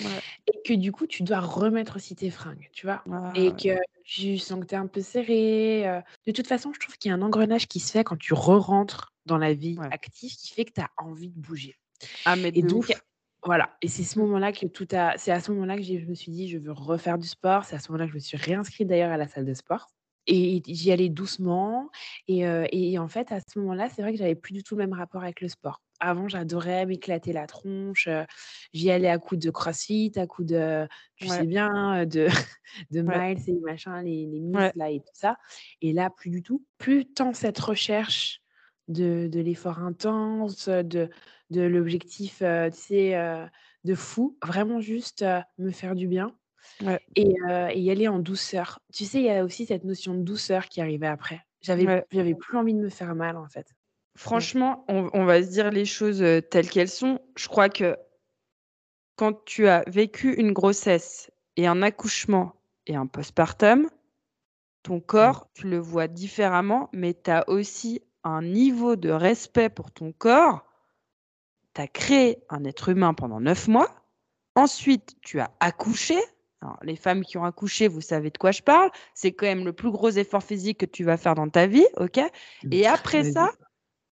Ouais. 0.01 0.23
et 0.47 0.63
que 0.65 0.75
du 0.75 0.93
coup, 0.93 1.07
tu 1.07 1.23
dois 1.23 1.41
remettre 1.41 1.97
aussi 1.97 2.15
tes 2.17 2.31
fringues, 2.31 2.69
tu 2.73 2.87
vois? 2.87 3.05
Ah 3.09 3.13
Et 3.35 3.55
ouais. 3.55 3.57
que 3.57 3.77
tu 4.05 4.39
sens 4.39 4.61
que 4.61 4.67
tu 4.67 4.75
es 4.75 4.79
un 4.79 4.87
peu 4.87 5.01
serré, 5.03 5.87
heu. 5.89 6.03
De 6.27 6.33
toute 6.33 6.47
façon, 6.47 6.73
je 6.73 6.81
trouve 6.81 6.97
qu'il 6.99 7.11
y 7.11 7.13
a 7.13 7.17
un 7.17 7.23
engrenage 7.23 7.69
qui 7.69 7.81
se 7.81 7.93
fait 7.93 8.05
quand 8.05 8.17
tu 8.19 8.35
re-rentres 8.35 9.13
dans 9.27 9.39
la 9.39 9.55
vie 9.55 9.77
Ouais. 9.77 9.91
active 9.91 10.33
qui 10.35 10.53
fait 10.53 10.65
que 10.65 10.73
tu 10.73 10.81
as 10.81 10.91
envie 10.99 11.29
de 11.31 11.39
bouger. 11.41 11.77
Ah 12.25 12.37
mais 12.37 12.53
Et 12.55 12.63
donc 12.63 12.87
ouf. 12.89 13.03
Voilà 13.45 13.77
et 13.83 13.89
c'est 13.89 14.03
ce 14.05 14.19
moment-là 14.19 14.53
que 14.53 14.67
tout 14.67 14.87
a 14.93 15.17
c'est 15.17 15.33
à 15.33 15.41
ce 15.41 15.51
moment-là 15.53 15.77
que 15.77 15.83
je 15.83 15.95
me 16.07 16.15
suis 16.15 16.31
dit: 16.33 16.49
«Je 16.49 16.59
veux 16.59 16.73
refaire 16.73 17.19
du 17.19 17.27
sport». 17.27 17.65
C'est 17.65 17.77
à 17.77 17.79
ce 17.79 17.91
moment-là 17.91 18.05
que 18.07 18.11
je 18.11 18.17
me 18.17 18.21
suis 18.21 18.37
réinscrite 18.37 18.87
d'ailleurs 18.89 19.11
à 19.13 19.17
la 19.17 19.29
salle 19.29 19.47
de 19.47 19.55
sport 19.55 19.89
et 20.27 20.63
j'y 20.67 20.93
allais 20.93 21.09
doucement 21.09 21.89
et 22.29 22.47
en 22.99 23.09
fait, 23.09 23.33
à 23.33 23.41
ce 23.41 23.59
moment-là, 23.59 23.89
c'est 23.89 24.03
vrai 24.03 24.13
que 24.13 24.19
j'avais 24.19 24.35
plus 24.35 24.53
du 24.53 24.63
tout 24.63 24.75
le 24.77 24.81
même 24.87 24.93
rapport 24.93 25.23
avec 25.23 25.41
le 25.41 25.49
sport. 25.49 25.81
Avant, 26.01 26.29
j'adorais 26.29 26.87
m'éclater 26.87 27.33
la 27.33 27.47
tronche, 27.47 28.09
j'y 28.73 28.91
allais 28.91 29.09
à 29.09 29.19
coups 29.19 29.41
de 29.43 29.51
crossfit, 29.51 30.13
à 30.17 30.27
coups 30.27 30.49
de 30.49 30.87
tu 31.17 31.29
sais 31.29 31.47
bien, 31.47 32.05
de 32.07 32.29
de 32.91 33.03
Ouais. 33.07 33.25
miles 33.25 33.39
et 33.49 33.59
machin, 33.61 34.03
les 34.03 34.27
les 34.27 34.41
Ouais. 34.55 34.73
miss 34.73 34.75
là 34.75 34.91
et 34.91 35.01
tout 35.01 35.07
ça 35.15 35.37
et 35.81 35.93
là, 35.93 36.11
plus 36.11 36.31
du 36.31 36.43
tout. 36.43 36.65
Plus 36.79 37.07
tant 37.07 37.33
cette 37.35 37.59
recherche 37.59 38.41
de 38.89 39.29
de 39.33 39.41
l'effort 39.41 39.79
intense, 39.81 40.69
de 40.69 41.09
de 41.51 41.63
l'objectif, 41.63 42.39
tu 42.39 42.79
sais, 42.79 43.49
de 43.85 43.95
fou. 43.95 44.37
Vraiment 44.45 44.81
juste, 44.81 45.25
me 45.59 45.71
faire 45.71 45.95
du 45.95 46.07
bien 46.07 46.35
Ouais. 46.83 47.01
et 47.17 47.35
y 47.75 47.91
aller 47.91 48.09
en 48.09 48.19
douceur. 48.19 48.81
Tu 48.93 49.05
sais, 49.05 49.19
il 49.19 49.25
y 49.25 49.31
a 49.31 49.45
aussi 49.45 49.67
cette 49.67 49.85
notion 49.85 50.15
de 50.15 50.23
douceur 50.23 50.67
qui 50.69 50.81
arrivait 50.81 51.07
après. 51.07 51.41
J'avais 51.63 51.87
Ouais. 51.87 52.35
plus 52.35 52.57
envie 52.57 52.75
de 52.75 52.81
me 52.81 52.89
faire 52.89 53.15
mal, 53.15 53.37
en 53.37 53.49
fait. 53.49 53.67
Franchement, 54.17 54.85
on 54.89 55.09
on 55.13 55.25
va 55.25 55.43
se 55.43 55.49
dire 55.51 55.71
les 55.71 55.85
choses, 55.85 56.25
telles 56.51 56.69
qu'elles 56.69 56.89
sont. 56.89 57.21
Je 57.37 57.49
crois 57.49 57.69
que 57.69 57.97
quand 59.17 59.45
tu 59.45 59.69
as 59.69 59.85
vécu 59.87 60.35
une 60.35 60.53
grossesse 60.53 61.31
et 61.57 61.67
un 61.67 61.83
accouchement 61.83 62.55
et 62.87 62.97
un 62.97 63.07
postpartum, 63.07 63.89
ton 64.83 65.01
corps, 65.01 65.49
tu 65.53 65.69
le 65.69 65.79
vois 65.79 66.09
différemment, 66.09 66.89
mais 66.93 67.13
tu 67.15 67.31
as 67.31 67.49
aussi 67.49 68.03
un 68.25 68.43
niveau 68.43 68.97
de 68.97 69.11
respect 69.11 69.69
pour 69.69 69.91
ton 69.91 70.13
corps. 70.13 70.65
Tu 71.81 71.85
as 71.85 71.89
créé 71.89 72.39
un 72.51 72.65
être 72.65 72.91
humain 72.91 73.15
pendant 73.15 73.41
9 73.41 73.67
mois. 73.69 73.89
Ensuite, 74.55 75.17
tu 75.23 75.41
as 75.41 75.51
accouché. 75.61 76.19
Alors 76.61 76.79
les 76.83 76.95
femmes 76.95 77.25
qui 77.25 77.39
ont 77.39 77.45
accouché, 77.45 77.89
vous 77.89 78.03
savez 78.03 78.29
de 78.29 78.37
quoi 78.37 78.51
je 78.51 78.61
parle. 78.61 78.91
C'est 79.15 79.33
quand 79.33 79.47
même 79.47 79.65
le 79.65 79.73
plus 79.73 79.91
gros 79.91 80.11
effort 80.11 80.43
physique 80.43 80.77
que 80.77 80.85
tu 80.85 81.05
vas 81.05 81.17
faire 81.17 81.35
dans 81.35 81.49
ta 81.49 81.67
vie, 81.67 81.87
OK? 81.97 82.21
Et 82.71 82.87
après 82.87 83.25
ça, 83.25 83.53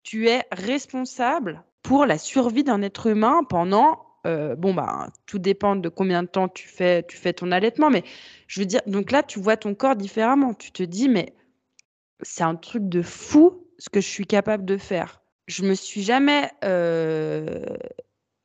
tu 0.02 0.28
es 0.28 0.44
responsable 0.52 1.64
pour 1.84 2.08
la 2.08 2.18
survie 2.18 2.64
d'un 2.64 2.82
être 2.82 3.06
humain 3.06 3.44
pendant, 3.48 4.08
heu, 4.26 4.56
bon, 4.56 4.74
bah, 4.74 5.10
tout 5.28 5.38
dépend 5.38 5.76
de 5.76 5.88
combien 5.88 6.24
de 6.24 6.28
temps 6.30 6.48
tu 6.48 6.68
fais 6.68 7.04
tu 7.04 7.16
fais 7.16 7.34
ton 7.34 7.52
allaitement, 7.52 7.92
mais 7.92 8.04
je 8.48 8.60
veux 8.60 8.66
dire 8.66 8.82
donc 8.88 9.12
là, 9.12 9.22
tu 9.22 9.40
vois 9.40 9.56
ton 9.56 9.76
corps 9.76 9.96
différemment. 9.96 10.56
Tu 10.56 10.72
te 10.72 10.82
dis: 10.82 11.10
«Mais 11.10 11.36
c'est 12.24 12.44
un 12.44 12.56
truc 12.56 12.90
de 12.90 13.04
fou 13.04 13.68
ce 13.78 13.90
que 13.90 14.02
je 14.02 14.08
suis 14.08 14.26
capable 14.26 14.66
de 14.66 14.78
faire». 14.78 15.21
Je 15.52 15.64
me 15.66 15.74
suis 15.76 16.02
jamais, 16.02 16.50
heu, 16.64 17.66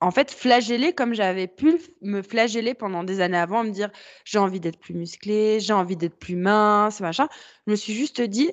en 0.00 0.10
fait, 0.10 0.32
flagellée 0.32 0.92
comme 0.92 1.14
j'avais 1.14 1.46
pu 1.46 1.78
me 2.02 2.20
flageller 2.20 2.74
pendant 2.74 3.04
des 3.04 3.20
années 3.20 3.38
avant, 3.38 3.62
me 3.62 3.70
dire: 3.70 3.90
«J'ai 4.24 4.38
envie 4.38 4.58
d'être 4.58 4.80
plus 4.80 4.94
musclée, 4.94 5.60
j'ai 5.60 5.72
envie 5.72 5.96
d'être 5.96 6.18
plus 6.18 6.34
mince, 6.34 7.00
machin». 7.00 7.28
Je 7.66 7.70
me 7.70 7.76
suis 7.76 7.94
juste 7.94 8.20
dit: 8.20 8.50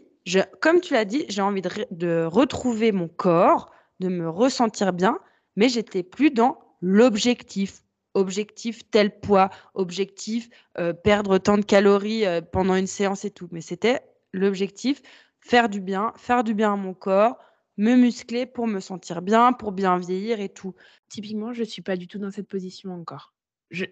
comme 0.62 0.82
tu 0.82 0.94
l'as 0.94 1.06
dit, 1.06 1.26
j'ai 1.30 1.42
envie 1.42 1.62
de 1.64 2.26
retrouver 2.26 2.92
mon 2.92 3.08
corps, 3.08 3.72
de 4.00 4.08
me 4.10 4.30
ressentir 4.30 4.94
bien, 4.94 5.18
mais 5.56 5.68
j'étais 5.68 6.04
plus 6.04 6.30
dans 6.30 6.60
l'objectif. 6.82 7.80
Objectif 8.14 8.88
tel 8.92 9.20
poids, 9.20 9.50
objectif, 9.74 10.48
heu, 10.80 10.94
perdre 10.94 11.40
tant 11.40 11.58
de 11.58 11.66
calories, 11.66 12.26
heu, 12.28 12.42
pendant 12.44 12.76
une 12.76 12.86
séance 12.88 13.26
et 13.26 13.32
tout, 13.32 13.48
mais 13.52 13.62
c'était 13.62 14.02
l'objectif, 14.32 15.02
faire 15.40 15.68
du 15.70 15.82
bien, 15.82 16.14
faire 16.18 16.44
du 16.44 16.54
bien 16.54 16.74
à 16.74 16.76
mon 16.76 16.94
corps, 16.94 17.38
me 17.78 17.96
muscler 17.96 18.46
pour 18.46 18.68
me 18.68 18.80
sentir 18.80 19.22
bien, 19.22 19.54
pour 19.54 19.72
bien 19.72 19.98
vieillir 19.98 20.40
et 20.40 20.50
tout. 20.50 20.76
Typiquement, 21.10 21.54
je 21.54 21.64
suis 21.64 21.82
pas 21.82 21.98
du 21.98 22.08
tout 22.08 22.20
dans 22.20 22.32
cette 22.32 22.48
position 22.50 22.94
encore. 22.94 23.34
Je 23.72 23.86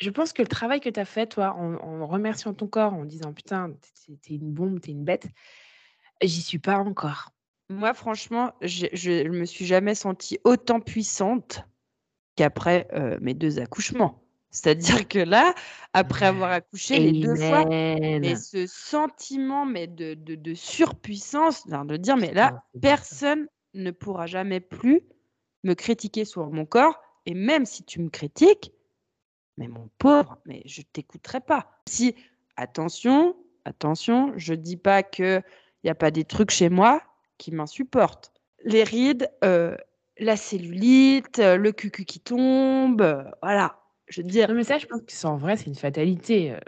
je 0.00 0.10
pense 0.10 0.32
que 0.32 0.42
le 0.42 0.48
travail 0.48 0.80
que 0.80 0.88
tu 0.88 0.98
as 1.00 1.04
fait, 1.04 1.26
toi, 1.26 1.54
en 1.54 1.74
en 1.76 2.06
remerciant 2.06 2.52
ton 2.54 2.66
corps, 2.66 2.94
en 2.94 3.04
disant: 3.04 3.32
«Putain, 3.32 3.72
tu 4.04 4.12
es 4.12 4.16
tu 4.18 4.32
es 4.32 4.36
une 4.36 4.52
bombe, 4.52 4.80
tu 4.80 4.90
es 4.90 4.92
une 4.92 5.04
bête», 5.04 5.28
j'y 6.22 6.42
suis 6.42 6.58
pas 6.60 6.78
encore. 6.78 7.30
Moi, 7.70 7.94
franchement, 7.94 8.52
je 8.62 9.28
me 9.28 9.44
suis 9.46 9.66
jamais 9.66 9.94
sentie 9.94 10.38
autant 10.44 10.80
puissante 10.80 11.64
qu'après, 12.36 12.88
heu, 12.94 13.18
mes 13.20 13.34
2 13.34 13.60
accouchements. 13.60 14.23
C'est-à-dire 14.54 15.08
que 15.08 15.18
là, 15.18 15.54
après 15.94 16.26
avoir 16.26 16.52
accouché 16.52 17.00
les 17.00 17.12
2 17.12 17.36
fois, 17.36 17.64
mais 18.20 18.36
ce 18.36 18.66
sentiment, 18.66 19.66
mais 19.66 19.88
de 19.88 20.14
de 20.14 20.36
de 20.36 20.54
surpuissance, 20.54 21.66
de 21.66 21.96
dire: 21.96 22.16
«Mais 22.16 22.32
là, 22.32 22.52
ça. 22.52 22.80
personne 22.80 23.48
ne 23.74 23.90
pourra 23.90 24.26
jamais 24.26 24.60
plus 24.60 25.02
me 25.64 25.74
critiquer 25.74 26.24
sur 26.24 26.50
mon 26.50 26.66
corps 26.66 27.00
et 27.26 27.34
même 27.34 27.66
si 27.66 27.84
tu 27.84 28.00
me 28.00 28.10
critiques, 28.10 28.72
mais 29.56 29.68
mon 29.68 29.90
pauvre, 29.98 30.38
mais 30.46 30.62
je 30.66 30.82
t'écouterai 30.82 31.40
pas». 31.40 31.82
Si 31.88 32.14
attention, 32.56 33.36
attention, 33.64 34.32
je 34.36 34.54
dis 34.54 34.76
pas 34.76 35.02
qu'il 35.02 35.42
Il 35.82 35.88
y 35.88 35.90
a 35.90 35.94
pas 35.96 36.12
des 36.12 36.24
trucs 36.24 36.50
chez 36.50 36.70
moi 36.70 37.02
qui 37.38 37.52
m'insupportent. 37.52 38.32
Les 38.64 38.84
rides, 38.84 39.30
euh, 39.44 39.76
la 40.18 40.36
cellulite, 40.36 41.40
euh, 41.40 41.56
le 41.56 41.72
cucu 41.72 42.04
qui 42.06 42.20
tombe, 42.20 43.02
euh, 43.02 43.24
voilà. 43.42 43.83
Je 44.08 44.20
veux 44.20 44.28
dire 44.28 44.48
Non, 44.48 44.54
mais 44.54 44.64
ça, 44.64 44.78
je 44.78 44.86
pense 44.86 45.00
que 45.00 45.12
c'est 45.12 45.26
en 45.26 45.36
vrai, 45.36 45.56
c'est 45.56 45.66
une 45.66 45.74
fatalité, 45.74 46.52
heu. 46.52 46.58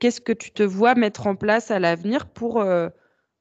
Qu'est-ce 0.00 0.20
que 0.20 0.32
tu 0.32 0.52
te 0.52 0.62
vois 0.62 0.94
mettre 0.94 1.26
en 1.26 1.34
place 1.34 1.70
à 1.70 1.78
l'avenir 1.78 2.28
pour, 2.30 2.60
heu, 2.62 2.90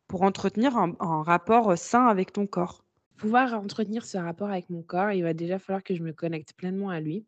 pour 0.07 0.24
entretenir 0.24 0.77
un 0.77 0.95
un 1.00 1.24
rapport, 1.24 1.77
sain 1.77 2.07
avec 2.07 2.33
ton 2.33 2.47
corps? 2.47 2.83
Pouvoir 3.17 3.53
entretenir 3.53 4.05
ce 4.05 4.17
rapport 4.17 4.50
avec 4.50 4.69
mon 4.69 4.83
corps, 4.83 5.12
il 5.12 5.24
va 5.24 5.33
déjà 5.33 5.59
falloir 5.59 5.83
que 5.83 5.95
je 5.95 6.03
me 6.03 6.13
connecte 6.13 6.53
pleinement 6.53 6.89
à 6.89 7.00
lui 7.00 7.25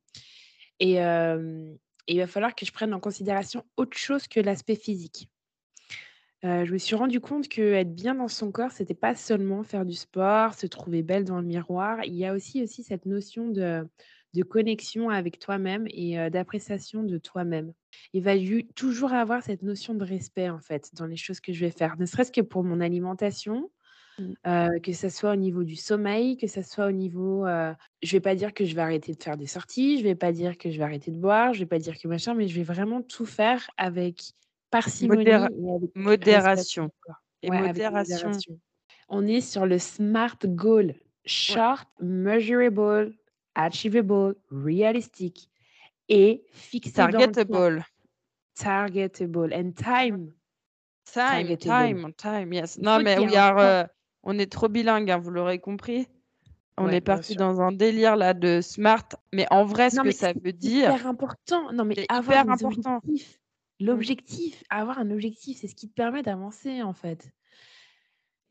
et 0.79 0.93
hem, 0.95 1.77
il 2.07 2.19
va 2.19 2.27
falloir 2.27 2.55
que 2.55 2.65
je 2.65 2.71
prenne 2.71 2.93
en 2.93 2.99
considération 2.99 3.65
autre 3.77 3.97
chose 3.97 4.27
que 4.27 4.39
l'aspect 4.39 4.75
physique. 4.75 5.29
Heu, 6.43 6.65
je 6.65 6.71
me 6.73 6.77
suis 6.77 6.95
rendu 6.95 7.19
compte 7.19 7.47
qu'être 7.49 7.93
bien 7.93 8.15
dans 8.15 8.27
son 8.29 8.51
corps, 8.51 8.71
c'était 8.71 8.93
pas 8.93 9.13
seulement 9.15 9.63
faire 9.63 9.85
du 9.85 9.93
sport, 9.93 10.53
se 10.53 10.67
trouver 10.67 11.03
belle 11.03 11.25
dans 11.25 11.39
le 11.41 11.45
miroir. 11.45 11.99
Il 12.05 12.15
y 12.15 12.25
a 12.25 12.33
aussi 12.33 12.63
aussi 12.63 12.83
cette 12.83 13.05
notion 13.05 13.49
de 13.49 13.87
de 14.35 14.43
connexion 14.43 15.09
avec 15.09 15.39
toi-même 15.39 15.85
et 15.89 16.19
heu, 16.19 16.29
d'appréciation 16.29 17.01
de 17.03 17.17
toi-même. 17.17 17.73
Il 18.13 18.21
va 18.23 18.33
toujours 18.75 19.11
avoir 19.13 19.41
cette 19.41 19.63
notion 19.63 19.95
de 19.95 20.03
respect, 20.05 20.49
en 20.51 20.59
fait, 20.59 20.91
dans 20.93 21.07
les 21.07 21.15
choses 21.17 21.39
que 21.39 21.51
je 21.51 21.65
vais 21.65 21.71
faire, 21.71 21.97
ne 21.99 22.05
serait-ce 22.05 22.31
que 22.31 22.41
pour 22.41 22.63
mon 22.63 22.79
alimentation, 22.79 23.71
Mmh. 24.17 24.35
heu, 24.47 24.79
que 24.83 24.93
ça 24.93 25.09
soit 25.09 25.33
au 25.33 25.35
niveau 25.35 25.63
du 25.63 25.75
sommeil, 25.75 26.37
que 26.37 26.47
ça 26.47 26.63
soit 26.63 26.87
au 26.87 26.91
niveau, 26.91 27.45
heu 27.47 27.73
je 28.01 28.11
vais 28.13 28.21
pas 28.21 28.35
dire 28.35 28.53
que 28.53 28.65
je 28.65 28.75
vais 28.75 28.81
arrêter 28.81 29.13
de 29.13 29.23
faire 29.23 29.37
des 29.37 29.47
sorties, 29.47 29.97
je 29.99 30.03
vais 30.03 30.15
pas 30.15 30.31
dire 30.31 30.57
que 30.57 30.69
je 30.71 30.77
vais 30.77 30.83
arrêter 30.83 31.11
de 31.11 31.17
boire, 31.17 31.53
je 31.53 31.59
vais 31.59 31.65
pas 31.65 31.79
dire 31.79 31.97
que 31.99 32.07
machin, 32.07 32.33
mais 32.35 32.47
je 32.47 32.55
vais 32.55 32.63
vraiment 32.63 33.01
tout 33.01 33.25
faire 33.25 33.69
avec 33.77 34.21
parcimonie 34.71 35.25
Modéra 35.25 35.49
et 35.49 35.71
avec 35.75 35.91
modération 35.95 36.89
et 37.41 37.49
Ouais, 37.49 37.57
avec 37.57 37.89
modération. 37.89 38.59
On 39.09 39.25
est 39.27 39.41
sur 39.41 39.65
le 39.65 39.79
SMART 39.79 40.37
goal: 40.45 40.95
Ouais. 41.47 41.55
short, 41.55 41.89
measurable, 42.01 43.15
achievable, 43.55 44.35
realistic 44.51 45.49
et 46.09 46.43
fixé 46.53 47.07
dans 47.07 47.25
le 47.25 47.35
temps. 47.35 47.65
Targetable. 47.65 47.83
Targetable 48.55 49.53
and 49.53 49.73
time. 49.75 50.33
Time, 51.05 51.57
time, 51.57 52.13
time, 52.13 52.53
yes. 52.53 52.77
Non, 52.77 52.99
mais 52.99 53.17
we 53.19 53.35
are, 53.35 53.57
heu, 53.57 53.87
on 54.23 54.37
est 54.37 54.51
trop 54.51 54.69
bilingues, 54.69 55.09
hein, 55.11 55.17
vous 55.17 55.31
l'aurez 55.31 55.59
compris. 55.59 56.07
On 56.77 56.87
Ouais, 56.87 56.93
est 56.93 57.01
parti 57.01 57.35
dans 57.35 57.61
un 57.61 57.71
délire 57.71 58.15
là 58.15 58.33
de 58.33 58.61
smart, 58.61 59.07
mais 59.33 59.47
en 59.51 59.65
vrai, 59.65 59.89
ce 59.89 59.97
Non, 59.97 60.03
que 60.03 60.11
ça 60.11 60.33
c'est 60.33 60.39
veut 60.43 60.53
dire 60.53 60.91
hyper 60.91 61.07
important. 61.07 61.71
Non, 61.73 61.83
mais 61.85 61.95
c'est 61.95 62.05
avoir 62.09 62.41
hyper 62.43 62.49
important. 62.49 63.01
objectifs. 63.01 63.38
Mmh. 63.87 64.09
L'objectif, 64.09 64.63
avoir 64.69 64.99
un 64.99 65.11
objectif, 65.11 65.57
c'est 65.59 65.67
ce 65.67 65.75
qui 65.75 65.89
te 65.89 65.93
permet 65.93 66.21
d'avancer, 66.23 66.81
en 66.83 66.93
fait. 66.93 67.31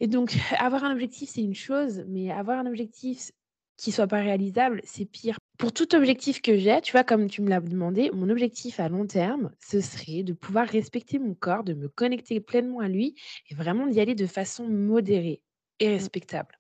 Et 0.00 0.06
donc, 0.06 0.36
avoir 0.58 0.84
un 0.84 0.92
objectif, 0.92 1.28
c'est 1.30 1.42
une 1.42 1.54
chose, 1.54 2.04
mais 2.08 2.30
avoir 2.30 2.58
un 2.58 2.66
objectif 2.66 3.30
qui 3.76 3.92
soit 3.92 4.06
pas 4.08 4.20
réalisable, 4.20 4.80
c'est 4.84 5.04
pire. 5.06 5.38
Pour 5.56 5.72
tout 5.72 5.94
objectif 5.96 6.40
que 6.40 6.56
j'ai, 6.56 6.80
tu 6.80 6.92
vois, 6.92 7.02
comme 7.04 7.28
tu 7.28 7.42
me 7.42 7.48
l'as 7.48 7.60
demandé, 7.60 8.10
mon 8.12 8.28
objectif 8.28 8.78
à 8.80 8.88
long 8.88 9.06
terme, 9.06 9.50
ce 9.60 9.80
serait 9.80 10.22
de 10.22 10.32
pouvoir 10.32 10.68
respecter 10.68 11.18
mon 11.18 11.34
corps, 11.34 11.64
de 11.64 11.74
me 11.74 11.88
connecter 11.88 12.40
pleinement 12.40 12.78
à 12.80 12.88
lui 12.88 13.16
et 13.50 13.54
vraiment 13.54 13.86
d'y 13.88 14.00
aller 14.00 14.14
de 14.14 14.26
façon 14.26 14.68
modérée 14.68 15.42
et 15.80 15.88
Mmh. 15.96 16.08
respectable. 16.08 16.54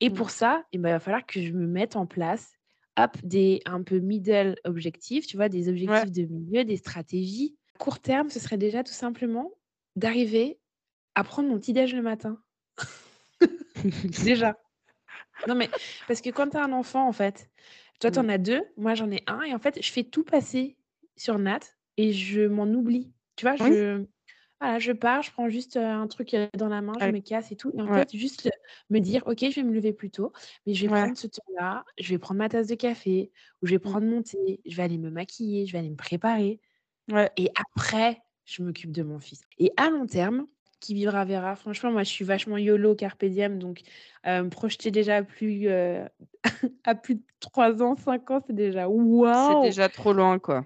Et 0.00 0.10
Mmh. 0.10 0.10
pour 0.10 0.30
ça, 0.30 0.64
et 0.72 0.78
ben, 0.78 0.90
il 0.90 0.92
va 0.92 1.00
falloir 1.00 1.26
que 1.26 1.42
je 1.42 1.52
me 1.52 1.66
mette 1.66 1.96
en 1.96 2.06
place, 2.06 2.52
hop, 2.98 3.16
des 3.24 3.60
un 3.66 3.82
peu 3.82 4.00
middle 4.00 4.56
objectifs, 4.64 5.26
tu 5.26 5.36
vois? 5.36 5.50
Des 5.50 5.68
Ouais. 5.86 6.06
objectifs 6.08 6.12
de 6.12 6.24
milieu, 6.24 6.64
des 6.64 6.78
stratégies. 6.78 7.58
Court 7.80 7.98
terme, 7.98 8.28
ce 8.28 8.38
serait 8.38 8.58
déjà 8.58 8.84
tout 8.84 8.92
simplement 8.92 9.52
d'arriver 9.96 10.60
à 11.14 11.24
prendre 11.24 11.48
mon 11.48 11.58
petit 11.58 11.72
déj 11.72 11.94
le 11.94 12.02
matin. 12.02 12.42
Déjà. 14.18 14.56
Non, 15.46 15.54
mais 15.56 15.70
parce 16.06 16.20
que 16.22 16.30
quand 16.30 16.50
tu 16.50 16.56
as 16.58 16.64
un 16.64 16.72
enfant, 16.72 17.08
en 17.08 17.12
fait, 17.12 17.50
toi, 18.00 18.10
tu 18.12 18.18
en 18.20 18.28
as 18.28 18.38
2, 18.38 18.62
moi, 18.76 18.94
j'en 18.94 19.10
ai 19.10 19.22
1 19.26 19.42
et 19.42 19.54
en 19.54 19.58
fait, 19.60 19.82
je 19.82 19.92
fais 19.92 20.04
tout 20.04 20.24
passer 20.24 20.78
sur 21.16 21.38
Nat 21.38 21.60
et 21.98 22.12
je 22.12 22.42
m'en 22.42 22.66
oublie. 22.68 23.14
Tu 23.36 23.46
vois? 23.46 23.56
Oui. 23.58 23.80
Je 23.80 24.06
voilà, 24.60 24.78
je 24.80 24.92
pars, 24.92 25.22
je 25.22 25.32
prends 25.32 25.48
juste, 25.50 25.76
heu, 25.76 25.82
un 25.84 26.06
truc, 26.08 26.34
heu, 26.34 26.48
dans 26.56 26.68
la 26.68 26.82
main, 26.82 26.98
je 27.00 27.08
Ouais. 27.08 27.12
me 27.12 27.20
casse 27.20 27.52
et 27.52 27.56
tout 27.56 27.72
et 27.74 27.82
en 27.82 27.88
Ouais. 27.88 28.06
fait, 28.06 28.16
juste, 28.16 28.46
heu, 28.46 28.50
me 28.90 29.00
dire: 29.00 29.22
«OK, 29.26 29.40
je 29.50 29.56
vais 29.56 29.64
me 29.64 29.72
lever 29.74 29.92
plus 29.94 30.10
tôt, 30.10 30.32
mais 30.66 30.74
je 30.74 30.82
vais 30.82 30.88
Ouais. 30.88 31.10
prendre 31.10 31.16
ce 31.16 31.26
temps-là, 31.28 31.84
je 32.00 32.10
vais 32.10 32.18
prendre 32.18 32.38
ma 32.38 32.48
tasse 32.50 32.68
de 32.68 32.76
café 32.76 33.32
ou 33.62 33.66
je 33.66 33.72
vais 33.72 33.80
Mmh. 33.84 34.00
prendre 34.00 34.06
mon 34.08 34.22
thé, 34.22 34.62
je 34.66 34.76
vais 34.76 34.82
aller 34.84 34.98
me 34.98 35.10
maquiller, 35.10 35.66
je 35.66 35.72
vais 35.74 35.78
aller 35.80 35.90
me 35.90 35.96
préparer 35.96 36.60
Ouais. 37.08 37.30
et 37.36 37.50
après, 37.56 38.22
je 38.44 38.62
m'occupe 38.62 38.92
de 38.92 39.02
mon 39.02 39.18
fils» 39.18 39.42
et 39.58 39.72
à 39.76 39.90
long 39.90 40.06
terme, 40.06 40.46
qui 40.80 40.94
vivra 40.94 41.24
verra. 41.26 41.56
Franchement, 41.56 41.92
moi, 41.92 42.02
je 42.04 42.08
suis 42.10 42.24
vachement 42.24 42.56
YOLO, 42.58 42.94
carpe 42.94 43.24
diem, 43.26 43.58
donc 43.58 43.82
heu, 44.26 44.44
me 44.44 44.48
projeter 44.50 44.90
déjà 44.90 45.16
à 45.18 45.22
plus, 45.22 45.68
heu, 45.68 46.04
à 46.84 46.94
plus 46.94 47.16
de 47.16 47.22
3 47.40 47.82
ans, 47.82 47.96
5 47.96 48.30
ans, 48.30 48.40
c'est 48.46 48.54
déjà 48.54 48.88
C'est 49.32 49.54
waouh! 49.54 49.56
déjà 49.56 49.88
trop 49.88 50.12
loin, 50.12 50.38
quoi. 50.38 50.64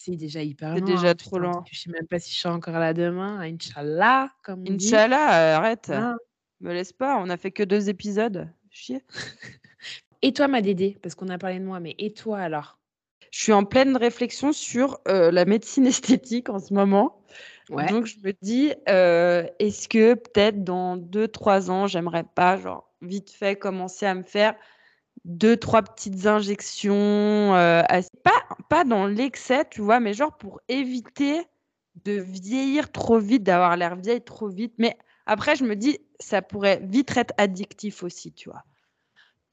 C'est 0.00 0.16
déjà 0.16 0.42
hyper 0.42 0.76
C'est 0.76 0.80
loin, 0.80 0.92
déjà 0.92 1.14
hein, 1.14 1.14
trop 1.14 1.38
putain, 1.38 1.38
loin. 1.38 1.68
je 1.70 1.78
sais 1.78 1.90
même 1.90 2.06
pas 2.08 2.18
si 2.18 2.32
je 2.34 2.38
serai 2.40 2.52
encore 2.54 2.78
là 2.78 2.92
demain, 2.94 3.40
Inch'Allah, 3.40 4.30
comme 4.42 4.66
on 4.68 4.72
dit. 4.74 5.00
Inch'Allah, 5.00 5.56
arrête. 5.56 5.90
Hein? 5.90 6.16
Me 6.60 6.72
laisse 6.72 6.92
pas, 6.92 7.18
on 7.18 7.28
a 7.30 7.36
fait 7.36 7.50
que 7.52 7.62
2 7.62 7.88
épisodes. 7.90 8.50
Chier. 8.70 9.02
Et 10.22 10.32
toi, 10.32 10.48
ma 10.48 10.62
Dédé? 10.62 10.96
Parce 11.02 11.14
qu'on 11.14 11.28
a 11.28 11.38
parlé 11.38 11.58
de 11.60 11.64
moi, 11.64 11.80
mais 11.80 11.94
et 11.98 12.12
toi 12.14 12.38
alors? 12.40 12.78
Je 13.34 13.42
suis 13.42 13.52
en 13.52 13.64
pleine 13.64 13.96
réflexion 13.96 14.52
sur, 14.52 15.00
heu, 15.08 15.30
la 15.30 15.44
médecine 15.44 15.86
esthétique 15.88 16.48
en 16.50 16.60
ce 16.60 16.72
moment. 16.72 17.20
Ouais. 17.70 17.90
Donc 17.90 18.06
je 18.06 18.18
me 18.20 18.32
dis, 18.42 18.72
heu, 18.88 19.48
est-ce 19.58 19.88
que 19.88 20.14
peut-être 20.14 20.62
dans 20.62 20.96
2-3 20.96 21.70
ans, 21.70 21.88
j'aimerais 21.88 22.24
pas, 22.36 22.56
genre, 22.58 22.92
vite 23.02 23.30
fait 23.32 23.56
commencer 23.56 24.06
à 24.06 24.14
me 24.14 24.22
faire 24.22 24.54
2-3 25.24 25.82
petites 25.82 26.26
injections, 26.26 27.54
ass 27.54 28.08
pas 28.24 28.32
pas 28.70 28.84
dans 28.84 29.06
l'excès, 29.06 29.64
tu 29.70 29.80
vois? 29.82 30.00
Mais 30.00 30.14
genre 30.14 30.36
pour 30.38 30.60
éviter 30.68 31.42
de 32.04 32.12
vieillir 32.12 32.92
trop 32.92 33.18
vite, 33.18 33.42
d'avoir 33.44 33.76
l'air 33.76 33.96
vieille 33.96 34.22
trop 34.24 34.48
vite. 34.48 34.74
Mais 34.78 34.96
après, 35.26 35.56
je 35.56 35.64
me 35.64 35.76
dis, 35.76 35.98
ça 36.20 36.42
pourrait 36.42 36.80
vite 36.84 37.16
être 37.16 37.34
addictif 37.38 38.02
aussi, 38.04 38.32
tu 38.32 38.50
vois? 38.50 38.64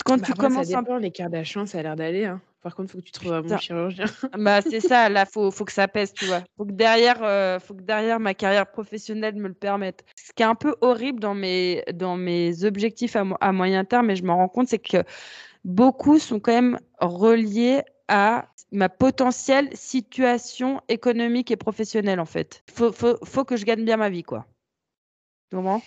Quand 0.06 0.20
Bah, 0.20 0.22
tu 0.22 0.34
après 0.34 0.50
ça 0.50 0.64
commences 0.64 0.74
un 0.76 0.84
dépend, 0.84 0.98
les 0.98 1.12
Kardashians, 1.12 1.66
ça 1.66 1.80
a 1.80 1.84
l'air 1.84 1.96
d'aller, 1.98 2.26
hein. 2.26 2.42
Par 2.62 2.76
contre, 2.76 2.92
faut 2.92 3.00
que 3.00 3.04
tu 3.04 3.12
trouves 3.12 3.34
un 3.34 3.42
bon 3.42 3.58
chirurgien. 3.58 4.06
Bah, 4.38 4.62
c'est 4.62 4.82
ça, 4.82 5.10
là, 5.10 5.26
faut 5.26 5.52
faut 5.52 5.66
que 5.66 5.72
ça 5.72 5.88
pèse, 5.88 6.14
tu 6.14 6.26
vois? 6.26 6.44
Faut 6.58 6.66
que 6.66 6.72
derrière, 6.72 7.22
heu, 7.24 7.60
faut 7.60 7.74
que 7.74 7.82
derrière 7.82 8.20
ma 8.20 8.34
carrière 8.34 8.70
professionnelle 8.72 9.36
me 9.36 9.48
le 9.48 9.54
permette. 9.54 10.06
Ce 10.16 10.32
qui 10.34 10.44
est 10.44 10.46
un 10.46 10.56
peu 10.56 10.76
horrible 10.82 11.20
dans 11.20 11.34
mes 11.34 11.84
dans 11.94 12.18
mes 12.18 12.64
objectifs 12.64 13.16
à 13.16 13.24
mo 13.24 13.36
à 13.42 13.52
moyen 13.52 13.84
terme 13.84 14.10
et 14.12 14.16
je 14.16 14.24
m'en 14.24 14.38
rends 14.38 14.48
compte, 14.50 14.68
c'est 14.68 14.80
que 14.80 15.04
beaucoup 15.66 16.20
sont 16.20 16.40
quand 16.40 16.54
même 16.54 16.80
reliés 17.00 17.82
à 18.08 18.50
ma 18.72 18.90
potentielle 18.90 19.70
situation 19.76 20.82
économique 20.90 21.52
et 21.52 21.58
professionnelle, 21.58 22.20
en 22.20 22.26
fait. 22.26 22.64
Faut 22.74 22.92
faut 22.92 23.18
faut 23.26 23.46
que 23.46 23.58
je 23.58 23.66
gagne 23.66 23.86
bien 23.86 23.98
ma 23.98 24.10
vie, 24.10 24.24
quoi. 24.24 24.48
Tu 25.50 25.56
comprends? 25.58 25.82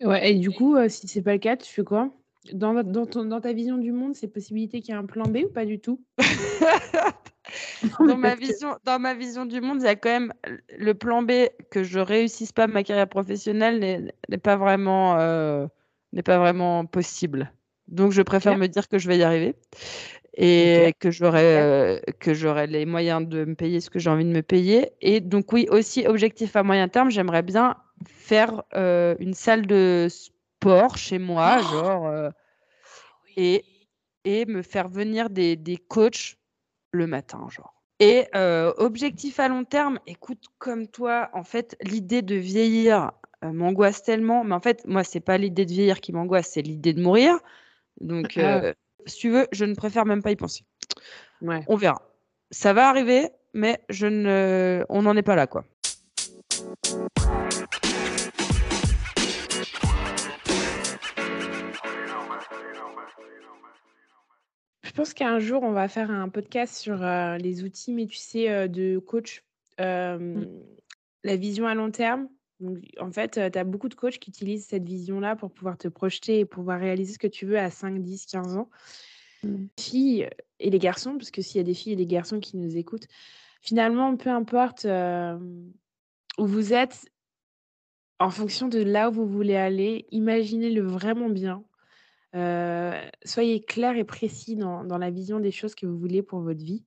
Ouais 0.00 0.30
et 0.32 0.34
du 0.38 0.50
coup, 0.50 0.76
heu, 0.76 0.88
si 0.88 1.08
c'est 1.08 1.22
pas 1.22 1.32
le 1.34 1.38
cas, 1.38 1.56
tu 1.56 1.72
fais 1.72 1.84
quoi? 1.84 2.10
Dans 2.52 2.82
dans 2.82 3.06
ton 3.06 3.24
dans 3.24 3.40
ta 3.40 3.52
vision 3.52 3.76
du 3.78 3.92
monde, 3.92 4.14
c'est 4.14 4.28
possibilité 4.28 4.80
qu'il 4.80 4.94
y 4.94 4.96
ait 4.96 5.00
un 5.00 5.06
plan 5.06 5.28
B 5.28 5.38
ou 5.44 5.52
pas 5.52 5.66
du 5.66 5.78
tout? 5.78 6.00
Dans 8.06 8.16
ma 8.16 8.34
vision 8.34 8.76
dans 8.84 8.98
ma 8.98 9.14
vision 9.14 9.44
du 9.44 9.60
monde, 9.60 9.78
il 9.80 9.84
y 9.84 9.88
a 9.88 9.96
quand 9.96 10.08
même 10.10 10.32
le 10.78 10.94
plan 10.94 11.22
B, 11.22 11.32
que 11.70 11.82
je 11.82 11.98
réussisse 11.98 12.52
pas 12.52 12.66
ma 12.66 12.82
carrière 12.82 13.08
professionnelle 13.08 14.12
n'est 14.28 14.38
pas 14.38 14.56
vraiment, 14.56 15.16
n'est 16.12 16.22
pas 16.22 16.38
vraiment 16.38 16.86
possible. 16.86 17.52
Donc 17.88 18.12
je 18.12 18.22
préfère 18.22 18.56
me 18.56 18.68
dire 18.68 18.88
que 18.88 18.98
je 18.98 19.08
vais 19.08 19.18
y 19.18 19.22
arriver 19.22 19.56
et 20.34 20.94
que 21.00 21.10
j'aurai, 21.10 21.40
OK. 21.40 21.64
heu, 21.64 22.00
que 22.20 22.34
j'aurai 22.34 22.66
les 22.68 22.86
moyens 22.86 23.26
de 23.26 23.44
me 23.44 23.54
payer 23.54 23.80
ce 23.80 23.90
que 23.90 23.98
j'ai 23.98 24.10
envie 24.10 24.24
de 24.24 24.30
me 24.30 24.42
payer 24.42 24.92
et 25.00 25.20
donc 25.20 25.52
oui, 25.52 25.66
aussi 25.70 26.06
objectif 26.06 26.54
à 26.56 26.62
moyen 26.62 26.88
terme, 26.88 27.10
j'aimerais 27.10 27.42
bien 27.42 27.76
faire, 28.06 28.62
heu, 28.76 29.16
une 29.18 29.34
salle 29.34 29.66
de 29.66 30.06
sport 30.60 30.98
chez 30.98 31.18
moi, 31.18 31.62
genre, 31.62 32.06
heu 32.08 32.30
et 33.36 33.64
Oui. 33.64 33.88
et 34.26 34.44
me 34.44 34.60
faire 34.62 34.88
venir 34.88 35.30
des 35.30 35.56
des 35.56 35.78
coachs 35.78 36.36
le 36.92 37.06
matin, 37.06 37.46
genre. 37.48 37.74
Et 37.98 38.26
heu, 38.34 38.72
objectif 38.76 39.40
à 39.40 39.48
long 39.48 39.64
terme, 39.64 39.98
écoute, 40.06 40.44
comme 40.58 40.86
toi, 40.86 41.30
en 41.32 41.44
fait, 41.44 41.76
l'idée 41.82 42.22
de 42.22 42.34
vieillir, 42.34 43.12
heu, 43.44 43.52
m'angoisse 43.52 44.02
tellement, 44.02 44.44
mais 44.44 44.54
en 44.54 44.60
fait, 44.60 44.86
moi, 44.86 45.04
c'est 45.04 45.20
pas 45.20 45.38
l'idée 45.38 45.64
de 45.64 45.72
vieillir 45.72 46.00
qui 46.00 46.12
m'angoisse, 46.12 46.50
c'est 46.52 46.62
l'idée 46.62 46.92
de 46.92 47.02
mourir. 47.02 47.38
Donc 48.00 48.38
Ah. 48.38 48.72
si 49.06 49.16
tu 49.16 49.30
veux, 49.30 49.46
je 49.52 49.64
ne 49.64 49.74
préfère 49.74 50.04
même 50.04 50.22
pas 50.22 50.30
y 50.30 50.36
penser. 50.36 50.64
Ouais. 51.40 51.64
On 51.68 51.76
verra. 51.76 52.02
Ça 52.50 52.72
va 52.74 52.88
arriver, 52.88 53.30
mais 53.54 53.80
je 53.88 54.06
ne 54.06 54.84
on 54.90 55.02
n'en 55.02 55.16
est 55.16 55.22
pas 55.22 55.36
là, 55.36 55.46
quoi. 55.46 55.64
Je 64.90 64.94
pense 64.96 65.14
qu'un 65.14 65.38
jour, 65.38 65.62
on 65.62 65.70
va 65.70 65.86
faire 65.86 66.10
un 66.10 66.28
podcast 66.28 66.74
sur 66.74 67.00
euh, 67.00 67.36
les 67.36 67.62
outils, 67.62 67.92
mais 67.92 68.06
tu 68.06 68.16
sais, 68.16 68.50
euh, 68.50 68.66
de 68.66 68.98
coach, 68.98 69.44
Mmh. 69.78 70.44
la 71.24 71.36
vision 71.36 71.66
à 71.66 71.74
long 71.74 71.90
terme. 71.90 72.28
Donc, 72.58 72.78
en 73.00 73.10
fait, 73.10 73.40
tu 73.50 73.58
as 73.58 73.64
beaucoup 73.64 73.88
de 73.88 73.94
coachs 73.94 74.18
qui 74.18 74.28
utilisent 74.30 74.66
cette 74.66 74.84
vision-là 74.84 75.36
pour 75.36 75.52
pouvoir 75.52 75.78
te 75.78 75.88
projeter 75.88 76.40
et 76.40 76.44
pouvoir 76.44 76.80
réaliser 76.80 77.14
ce 77.14 77.18
que 77.18 77.28
tu 77.28 77.46
veux 77.46 77.58
à 77.58 77.70
5, 77.70 78.02
10, 78.02 78.26
15 78.26 78.56
ans. 78.56 78.68
Mmh. 79.44 79.66
Filles 79.78 80.28
et 80.58 80.70
les 80.70 80.78
garçons, 80.80 81.16
parce 81.16 81.30
que 81.30 81.40
s'il 81.40 81.58
y 81.58 81.60
a 81.60 81.64
des 81.64 81.72
filles 81.72 81.92
et 81.92 81.96
des 81.96 82.06
garçons 82.06 82.40
qui 82.40 82.56
nous 82.56 82.76
écoutent, 82.76 83.06
finalement, 83.62 84.16
peu 84.16 84.28
importe 84.28 84.86
où 86.36 86.46
vous 86.46 86.72
êtes, 86.74 87.08
en 88.18 88.30
fonction 88.30 88.66
de 88.66 88.82
là 88.82 89.08
où 89.08 89.12
vous 89.12 89.26
voulez 89.26 89.56
aller, 89.56 90.04
imaginez-le 90.10 90.82
vraiment 90.82 91.30
bien. 91.30 91.64
Soyez 92.32 93.60
clair 93.60 93.96
et 93.96 94.04
précis 94.04 94.56
dans, 94.56 94.98
la 94.98 95.10
vision 95.10 95.40
des 95.40 95.50
choses 95.50 95.74
que 95.74 95.86
vous 95.86 95.98
voulez 95.98 96.22
pour 96.22 96.40
votre 96.40 96.62
vie. 96.62 96.84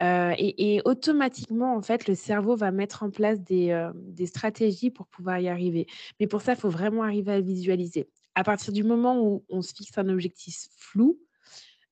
Et, 0.00 0.80
automatiquement, 0.84 1.76
en 1.76 1.82
fait, 1.82 2.06
le 2.08 2.14
cerveau 2.14 2.56
va 2.56 2.70
mettre 2.70 3.02
en 3.02 3.10
place 3.10 3.40
des, 3.40 4.26
stratégies 4.26 4.90
pour 4.90 5.06
pouvoir 5.06 5.38
y 5.38 5.48
arriver. 5.48 5.86
Mais 6.20 6.26
pour 6.26 6.42
ça, 6.42 6.52
il 6.52 6.58
faut 6.58 6.70
vraiment 6.70 7.02
arriver 7.02 7.32
à 7.32 7.40
visualiser. 7.40 8.08
À 8.34 8.44
partir 8.44 8.72
du 8.72 8.84
moment 8.84 9.20
où 9.20 9.44
on 9.48 9.62
se 9.62 9.74
fixe 9.74 9.96
un 9.98 10.08
objectif 10.08 10.68
flou, 10.76 11.18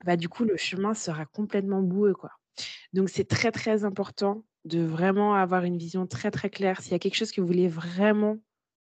bah, 0.04 0.16
du 0.16 0.28
coup, 0.28 0.44
le 0.44 0.56
chemin 0.56 0.94
sera 0.94 1.26
complètement 1.26 1.82
boueux. 1.82 2.14
Quoi. 2.14 2.30
Donc, 2.92 3.08
c'est 3.08 3.24
très, 3.24 3.50
très 3.50 3.84
important 3.84 4.44
de 4.64 4.80
vraiment 4.80 5.34
avoir 5.34 5.64
une 5.64 5.78
vision 5.78 6.06
très, 6.06 6.30
très 6.30 6.50
claire. 6.50 6.80
S'il 6.80 6.92
y 6.92 6.94
a 6.94 6.98
quelque 6.98 7.16
chose 7.16 7.32
que 7.32 7.40
vous 7.40 7.46
voulez 7.46 7.68
vraiment, 7.68 8.38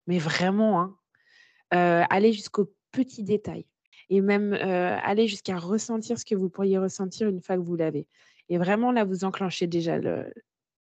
mais 0.07 0.19
vraiment, 0.19 0.81
hein, 0.81 2.05
aller 2.09 2.33
jusqu'au 2.33 2.73
petit 3.03 3.23
détail 3.23 3.65
et 4.09 4.21
même 4.21 4.53
aller 4.53 5.27
jusqu'à 5.27 5.57
ressentir 5.57 6.17
ce 6.17 6.25
que 6.25 6.35
vous 6.35 6.49
pourriez 6.49 6.77
ressentir 6.77 7.27
une 7.27 7.41
fois 7.41 7.57
que 7.57 7.61
vous 7.61 7.75
l'avez. 7.75 8.07
Et 8.49 8.57
vraiment, 8.57 8.91
là, 8.91 9.03
vous 9.03 9.23
enclenchez 9.23 9.67
déjà 9.67 9.97
le, 9.97 10.33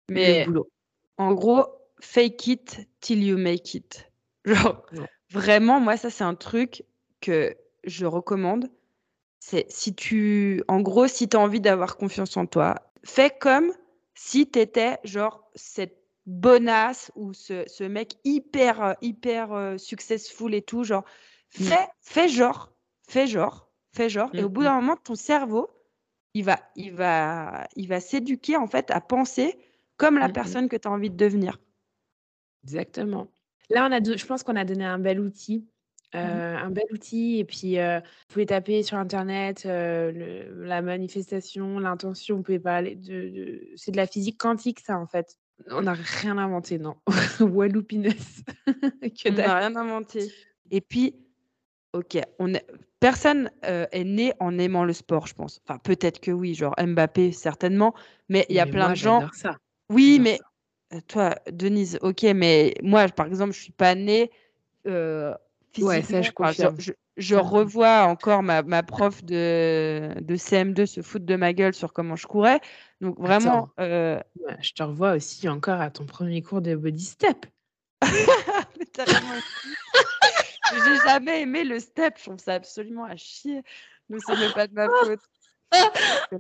Mais 0.10 0.46
boulot. 0.46 0.70
en 1.18 1.34
gros, 1.34 1.66
fake 2.00 2.48
it 2.48 2.88
till 3.00 3.24
you 3.24 3.38
make 3.38 3.74
it. 3.74 4.10
Genre, 4.46 4.86
vraiment, 5.32 5.80
moi, 5.80 5.98
ça, 5.98 6.10
c'est 6.10 6.24
un 6.24 6.36
truc 6.36 6.84
que 7.22 7.56
je 7.84 8.06
recommande. 8.06 8.70
C'est 9.40 9.66
si 9.70 9.94
tu, 9.96 10.64
en 10.68 10.82
gros, 10.82 11.08
si 11.08 11.30
tu 11.30 11.38
as 11.38 11.40
envie 11.40 11.62
d'avoir 11.62 11.96
confiance 11.98 12.36
en 12.38 12.46
toi, 12.46 12.76
fais 13.04 13.30
comme 13.30 13.72
si 14.14 14.50
tu 14.50 14.60
étais 14.60 14.98
genre 15.04 15.50
cette 15.56 15.98
bonasse 16.26 17.12
ou 17.16 17.34
ce, 17.34 17.64
ce 17.68 17.84
mec 17.84 18.16
hyper, 18.26 18.96
hyper 19.02 19.54
euh, 19.54 19.78
successful 19.78 20.54
et 20.54 20.62
tout. 20.62 20.84
Genre. 20.84 21.06
Fais, 21.50 21.88
fais 22.02 22.30
genre, 22.30 22.74
fais 23.08 23.28
genre, 23.28 23.70
fais 23.94 24.10
genre. 24.10 24.30
Et 24.34 24.44
au 24.44 24.50
bout 24.50 24.62
mmh, 24.62 24.66
d'un 24.66 24.76
moment, 24.76 24.98
ton 24.98 25.16
cerveau, 25.16 25.70
il 26.34 26.44
va, 26.44 26.60
il 26.76 26.92
va, 26.92 27.68
il 27.76 27.88
va 27.88 28.00
s'éduquer 28.00 28.58
en 28.58 28.68
fait 28.68 28.92
à 28.92 29.02
penser 29.02 29.58
comme 29.98 30.18
la 30.18 30.28
mmh 30.28 30.34
personne 30.34 30.70
que 30.70 30.76
tu 30.76 30.88
as 30.88 30.92
envie 30.92 31.10
de 31.10 31.18
devenir. 31.18 31.60
Exactement. 32.64 33.28
Là, 33.70 33.88
on 33.90 33.92
a 33.92 34.02
je 34.02 34.26
pense 34.26 34.44
qu'on 34.44 34.56
a 34.56 34.66
donné 34.66 34.86
un 34.86 35.00
bel 35.00 35.20
outil. 35.20 35.68
Mmh 36.14 36.18
euh, 36.20 36.58
un 36.58 36.70
bel 36.70 36.86
outil 36.92 37.40
et 37.40 37.44
puis 37.44 37.80
euh, 37.80 38.00
vous 38.00 38.34
pouvez 38.34 38.46
taper 38.46 38.82
sur 38.82 38.98
internet 38.98 39.64
euh, 39.66 40.46
la 40.56 40.82
manifestation, 40.82 41.80
l'intention, 41.80 42.38
vous 42.38 42.44
pouvez 42.44 42.60
parler 42.60 42.96
de, 42.96 43.68
c'est 43.76 43.92
de 43.92 43.98
la 43.98 44.08
physique 44.08 44.38
quantique 44.38 44.80
ça 44.80 44.98
en 44.98 45.06
fait. 45.06 45.38
On 45.70 45.82
n'a 45.82 45.94
rien 45.94 46.38
inventé, 46.38 46.80
non. 46.80 46.96
Walloupiness. 47.42 48.44
on 48.68 49.32
n'a 49.32 49.58
rien 49.58 49.76
inventé. 49.76 50.32
Et 50.72 50.82
puis, 50.82 51.16
ok, 51.98 52.22
on 52.40 52.54
est, 52.54 52.66
personne 53.00 53.52
est 53.64 54.04
né 54.04 54.34
en 54.40 54.58
aimant 54.58 54.84
le 54.84 54.94
sport, 54.94 55.28
je 55.28 55.34
pense. 55.34 55.62
Enfin, 55.64 55.80
peut-être 55.80 56.20
que 56.20 56.32
oui, 56.32 56.56
genre 56.56 56.76
Mbappé, 56.80 57.32
certainement, 57.32 57.94
mais 58.30 58.46
il 58.50 58.56
y 58.56 58.60
a 58.60 58.66
plein 58.66 58.90
de 58.90 58.96
gens. 58.96 59.28
Ça. 59.34 59.58
Oui, 59.90 60.20
mais 60.22 60.40
toi, 61.08 61.36
Denise, 61.52 62.00
ok, 62.02 62.24
mais 62.36 62.76
moi, 62.82 63.08
par 63.10 63.28
exemple, 63.28 63.54
je 63.54 63.62
suis 63.62 63.72
pas 63.72 63.96
née 63.96 64.32
physiquement. 64.84 65.88
Ouais, 65.90 66.02
ça, 66.02 66.22
je 66.22 66.32
confirme. 66.32 66.78
je, 67.18 67.36
revois 67.36 68.04
encore 68.04 68.44
ma, 68.44 68.64
ma 68.64 68.84
prof 68.84 69.24
de, 69.24 70.14
de, 70.20 70.36
CM2 70.36 70.86
se 70.86 71.02
foutre 71.02 71.26
de 71.26 71.36
ma 71.36 71.54
gueule 71.54 71.74
sur 71.74 71.94
comment 71.94 72.16
je 72.16 72.28
courais. 72.28 72.60
Donc 73.02 73.20
vraiment. 73.20 73.70
je 73.78 74.74
te 74.76 74.84
revois 74.84 75.14
aussi 75.14 75.48
encore 75.50 75.82
à 75.82 75.90
ton 75.92 76.06
premier 76.06 76.42
cours 76.42 76.62
de 76.62 76.76
body 76.76 77.06
step. 77.06 77.46
J'ai 80.74 81.10
jamais 81.10 81.42
aimé 81.42 81.64
le 81.64 81.80
step, 81.80 82.16
je 82.18 82.24
trouve 82.24 82.40
ça 82.40 82.54
absolument 82.54 83.06
à 83.06 83.16
chier. 83.16 83.64
Mais 84.10 84.18
ce 84.20 84.32
n'est 84.32 84.54
pas 84.54 84.68
de 84.68 84.74
ma 84.74 84.88
faute. 85.04 85.20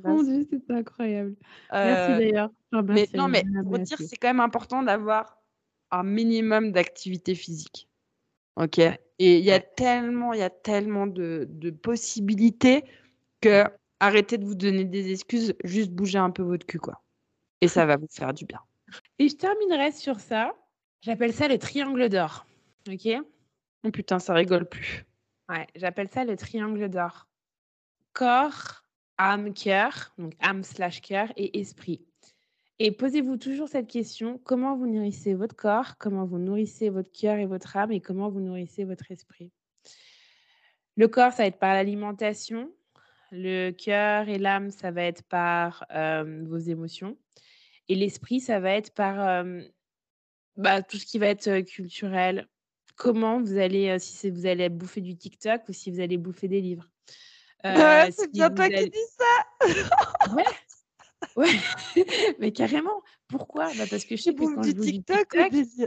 Mon 0.03 0.23
Dieu, 0.23 0.47
c'est 0.49 0.73
incroyable. 0.73 1.35
Merci 1.71 2.11
euh, 2.11 2.17
d'ailleurs. 2.17 2.49
Mais 2.71 3.07
non, 3.13 3.27
mais 3.27 3.43
pour 3.63 3.79
dire, 3.79 3.97
c'est 3.97 4.17
quand 4.17 4.29
même 4.29 4.39
important 4.39 4.83
d'avoir 4.83 5.37
un 5.91 6.03
minimum 6.03 6.71
d'activité 6.71 7.35
physique. 7.35 7.89
Ok? 8.55 8.79
Et 8.79 9.39
il 9.39 9.43
y 9.43 9.51
a 9.51 9.59
tellement, 9.59 10.33
il 10.33 10.39
y 10.39 10.43
a 10.43 10.49
tellement 10.49 11.07
de, 11.07 11.47
de, 11.49 11.71
possibilités 11.71 12.83
que 13.41 13.63
arrêtez 13.99 14.37
de 14.37 14.45
vous 14.45 14.55
donner 14.55 14.83
des 14.85 15.11
excuses, 15.11 15.55
juste 15.63 15.91
bougez 15.91 16.19
un 16.19 16.29
peu 16.29 16.43
votre 16.43 16.65
cul, 16.65 16.79
quoi. 16.79 17.01
Et 17.61 17.67
ça 17.67 17.85
va 17.85 17.97
vous 17.97 18.07
faire 18.09 18.33
du 18.33 18.45
bien. 18.45 18.59
Et 19.19 19.29
je 19.29 19.35
terminerai 19.35 19.91
sur 19.91 20.19
ça. 20.19 20.53
J'appelle 21.01 21.33
ça 21.33 21.47
le 21.47 21.57
triangle 21.57 22.09
d'or. 22.09 22.45
Ok? 22.87 23.07
Oh 23.87 23.91
putain, 23.91 24.19
ça 24.19 24.33
rigole 24.33 24.67
plus. 24.67 25.05
J'appelle 25.75 26.09
ça 26.09 26.25
le 26.25 26.35
triangle 26.35 26.89
d'or. 26.89 27.29
Corps, 28.11 28.83
âme, 29.17 29.53
cœur, 29.53 30.13
donc 30.17 30.33
âme 30.41 30.63
slash 30.63 30.99
cœur 30.99 31.31
et 31.37 31.57
esprit. 31.57 32.05
Et 32.79 32.91
posez-vous 32.91 33.37
toujours 33.37 33.69
cette 33.69 33.87
question, 33.87 34.41
comment 34.43 34.75
vous 34.75 34.87
nourrissez 34.87 35.35
votre 35.35 35.55
corps, 35.55 35.97
comment 35.97 36.25
vous 36.25 36.37
nourrissez 36.37 36.89
votre 36.89 37.11
cœur 37.13 37.37
et 37.37 37.45
votre 37.45 37.77
âme 37.77 37.93
et 37.93 38.01
comment 38.01 38.29
vous 38.29 38.41
nourrissez 38.41 38.83
votre 38.83 39.09
esprit? 39.09 39.53
Le 40.97 41.07
corps, 41.07 41.31
ça 41.31 41.43
va 41.43 41.47
être 41.47 41.59
par 41.59 41.73
l'alimentation. 41.73 42.69
Le 43.31 43.71
cœur 43.71 44.27
et 44.27 44.37
l'âme, 44.37 44.69
ça 44.69 44.91
va 44.91 45.03
être 45.03 45.23
par 45.23 45.85
euh, 45.91 46.43
vos 46.45 46.57
émotions. 46.57 47.17
Et 47.87 47.95
l'esprit, 47.95 48.41
ça 48.41 48.59
va 48.59 48.71
être 48.71 48.93
par 48.93 49.25
euh, 49.25 49.61
bah, 50.57 50.81
tout 50.81 50.97
ce 50.97 51.05
qui 51.05 51.19
va 51.19 51.27
être 51.27 51.47
euh, 51.47 51.61
culturel, 51.61 52.49
comment 52.97 53.39
vous 53.39 53.57
allez, 53.57 53.89
euh, 53.89 53.99
si 53.99 54.29
vous 54.29 54.45
allez 54.45 54.67
bouffer 54.67 55.01
du 55.01 55.15
TikTok 55.15 55.61
ou 55.69 55.73
si 55.73 55.91
vous 55.91 56.01
allez 56.01 56.17
bouffer 56.17 56.49
des 56.49 56.59
livres. 56.59 56.89
Euh, 57.65 58.09
c'est 58.11 58.31
bien 58.31 58.49
toi 58.49 58.69
qui 58.69 58.89
dis 58.89 58.97
ça. 59.17 59.65
ouais. 60.35 60.43
Ouais, 61.35 61.49
mais 62.39 62.51
carrément. 62.51 63.01
Pourquoi? 63.27 63.67
Bah 63.75 63.85
Parce 63.89 64.05
que 64.05 64.15
je 64.15 64.21
sais 64.21 64.33
que 64.35 64.39
quand 64.39 64.63
je 64.63 64.71
bouffe 64.71 64.85
du 64.85 64.91
TikTok, 64.91 65.37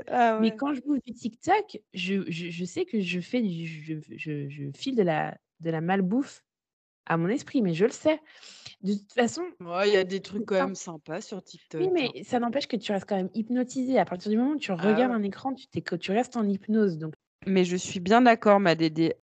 ah 0.08 0.38
mais 0.40 0.56
quand 0.56 0.74
je 0.74 0.80
bouffe 0.80 1.02
du 1.04 1.14
TikTok, 1.14 1.78
je, 1.94 2.24
je, 2.28 2.50
je 2.50 2.64
sais 2.64 2.84
que 2.84 3.00
je 3.00 3.20
fais, 3.20 3.48
je, 3.48 3.98
je, 4.16 4.48
je 4.48 4.70
file 4.76 4.96
de 4.96 5.02
la, 5.02 5.36
de 5.60 5.70
la 5.70 5.80
malbouffe 5.80 6.44
à 7.06 7.16
mon 7.16 7.28
esprit, 7.28 7.62
mais 7.62 7.74
je 7.74 7.84
le 7.84 7.92
sais. 7.92 8.20
De 8.82 8.94
toute 8.94 9.12
façon, 9.12 9.42
il 9.60 9.92
y 9.92 9.96
a 9.98 10.04
des 10.04 10.20
trucs 10.20 10.46
quand 10.46 10.54
même 10.54 10.74
sympas 10.74 11.20
sur 11.20 11.42
TikTok. 11.42 11.82
Oui, 11.82 11.90
mais 11.92 12.06
hein. 12.06 12.22
ça 12.24 12.38
n'empêche 12.38 12.66
que 12.66 12.76
tu 12.76 12.92
restes 12.92 13.06
quand 13.06 13.16
même 13.16 13.28
hypnotisé. 13.34 13.98
À 13.98 14.06
partir 14.06 14.30
du 14.30 14.38
moment 14.38 14.52
où 14.52 14.58
tu 14.58 14.72
ah 14.72 14.76
regardes 14.76 15.12
un 15.12 15.22
écran, 15.22 15.52
tu, 15.52 15.82
que 15.82 15.96
tu 15.96 16.12
restes 16.12 16.38
en 16.38 16.48
hypnose. 16.48 16.96
Donc... 16.96 17.12
Mais 17.46 17.64
je 17.64 17.76
suis 17.76 18.00
bien 18.00 18.22
d'accord, 18.22 18.58
ma 18.58 18.74
Dédé. 18.74 19.16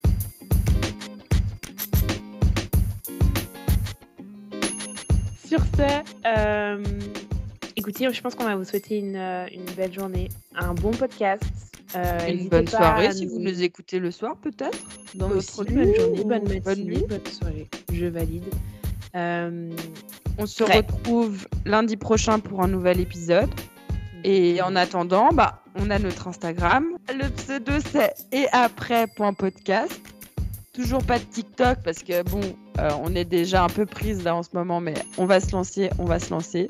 Sur 5.47 5.61
ce, 5.61 6.03
euh, 6.27 6.83
écoutez, 7.77 8.12
je 8.12 8.21
pense 8.21 8.35
qu'on 8.35 8.45
va 8.45 8.57
vous 8.57 8.64
souhaiter 8.64 8.99
une, 8.99 9.14
euh, 9.14 9.47
une 9.55 9.71
belle 9.77 9.93
journée, 9.93 10.31
un 10.57 10.75
bon 10.75 10.90
podcast. 10.90 11.45
Euh, 11.95 12.27
une 12.27 12.49
bonne 12.49 12.67
soirée 12.67 13.12
si 13.12 13.27
vous 13.27 13.38
nous 13.38 13.62
écoutez 13.62 14.01
le 14.01 14.11
soir, 14.11 14.37
peut-être. 14.40 14.79
Dans 15.14 15.29
votre 15.29 15.62
bonne 15.62 15.95
journée, 15.95 16.25
bonne 16.25 16.49
matinée, 16.49 17.07
bonne, 17.09 17.27
soirée. 17.27 17.69
Je 17.93 18.07
valide. 18.07 18.53
Euh, 19.14 19.70
on 20.38 20.46
se 20.46 20.64
retrouve 20.64 21.46
lundi 21.64 21.96
prochain 21.96 22.38
pour 22.38 22.62
un 22.62 22.68
nouvel 22.68 23.00
épisode. 23.00 23.50
Et 24.24 24.61
en 24.62 24.74
attendant, 24.74 25.31
bah, 25.33 25.62
on 25.77 25.90
a 25.90 25.98
notre 25.98 26.29
Instagram. 26.29 26.87
Le 27.14 27.29
pseudo 27.31 27.72
c'est 27.92 28.14
et 28.33 28.46
après.podcast. 28.53 30.00
Toujours 30.72 31.05
pas 31.05 31.20
de 31.20 31.24
TikTok 31.24 31.79
parce 31.85 32.03
que 32.03 32.22
bon, 32.22 32.40
euh, 32.81 32.90
on 33.03 33.14
est 33.14 33.24
déjà 33.24 33.62
un 33.62 33.68
peu 33.68 33.87
prise 33.87 34.24
là 34.24 34.35
en 34.35 34.42
ce 34.42 34.48
moment, 34.55 34.81
mais 34.81 34.94
on 35.18 35.27
va 35.27 35.38
se 35.38 35.53
lancer, 35.53 35.90
on 35.98 36.05
va 36.05 36.18
se 36.18 36.31
lancer. 36.31 36.66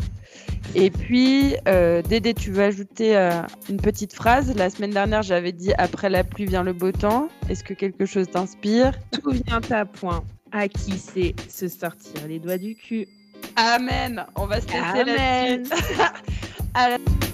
Et 0.75 0.91
puis, 0.91 1.55
euh, 1.69 2.03
Dédé, 2.03 2.35
tu 2.35 2.51
veux 2.51 2.65
ajouter 2.65 3.17
euh, 3.17 3.41
une 3.71 3.79
petite 3.79 4.13
phrase? 4.13 4.55
La 4.57 4.69
semaine 4.69 4.91
dernière, 4.91 5.23
j'avais 5.23 5.53
dit 5.53 5.73
après 5.79 6.11
la 6.11 6.25
pluie 6.25 6.45
vient 6.45 6.65
le 6.65 6.75
beau 6.75 6.93
temps. 6.93 7.29
Est-ce 7.49 7.65
que 7.65 7.73
quelque 7.73 8.05
chose 8.05 8.29
t'inspire? 8.29 8.93
Tout 9.13 9.31
vient 9.31 9.61
à 9.71 9.87
point. 9.87 10.23
À 10.57 10.69
qui 10.69 10.99
c'est 10.99 11.35
se 11.51 11.67
sortir 11.67 12.29
les 12.29 12.39
doigts 12.39 12.59
du 12.59 12.77
cul 12.77 13.09
Amen. 13.57 14.25
On 14.37 14.47
va 14.47 14.61
se 14.61 14.67
laisser 14.67 15.05
là-dessus. 15.05 15.73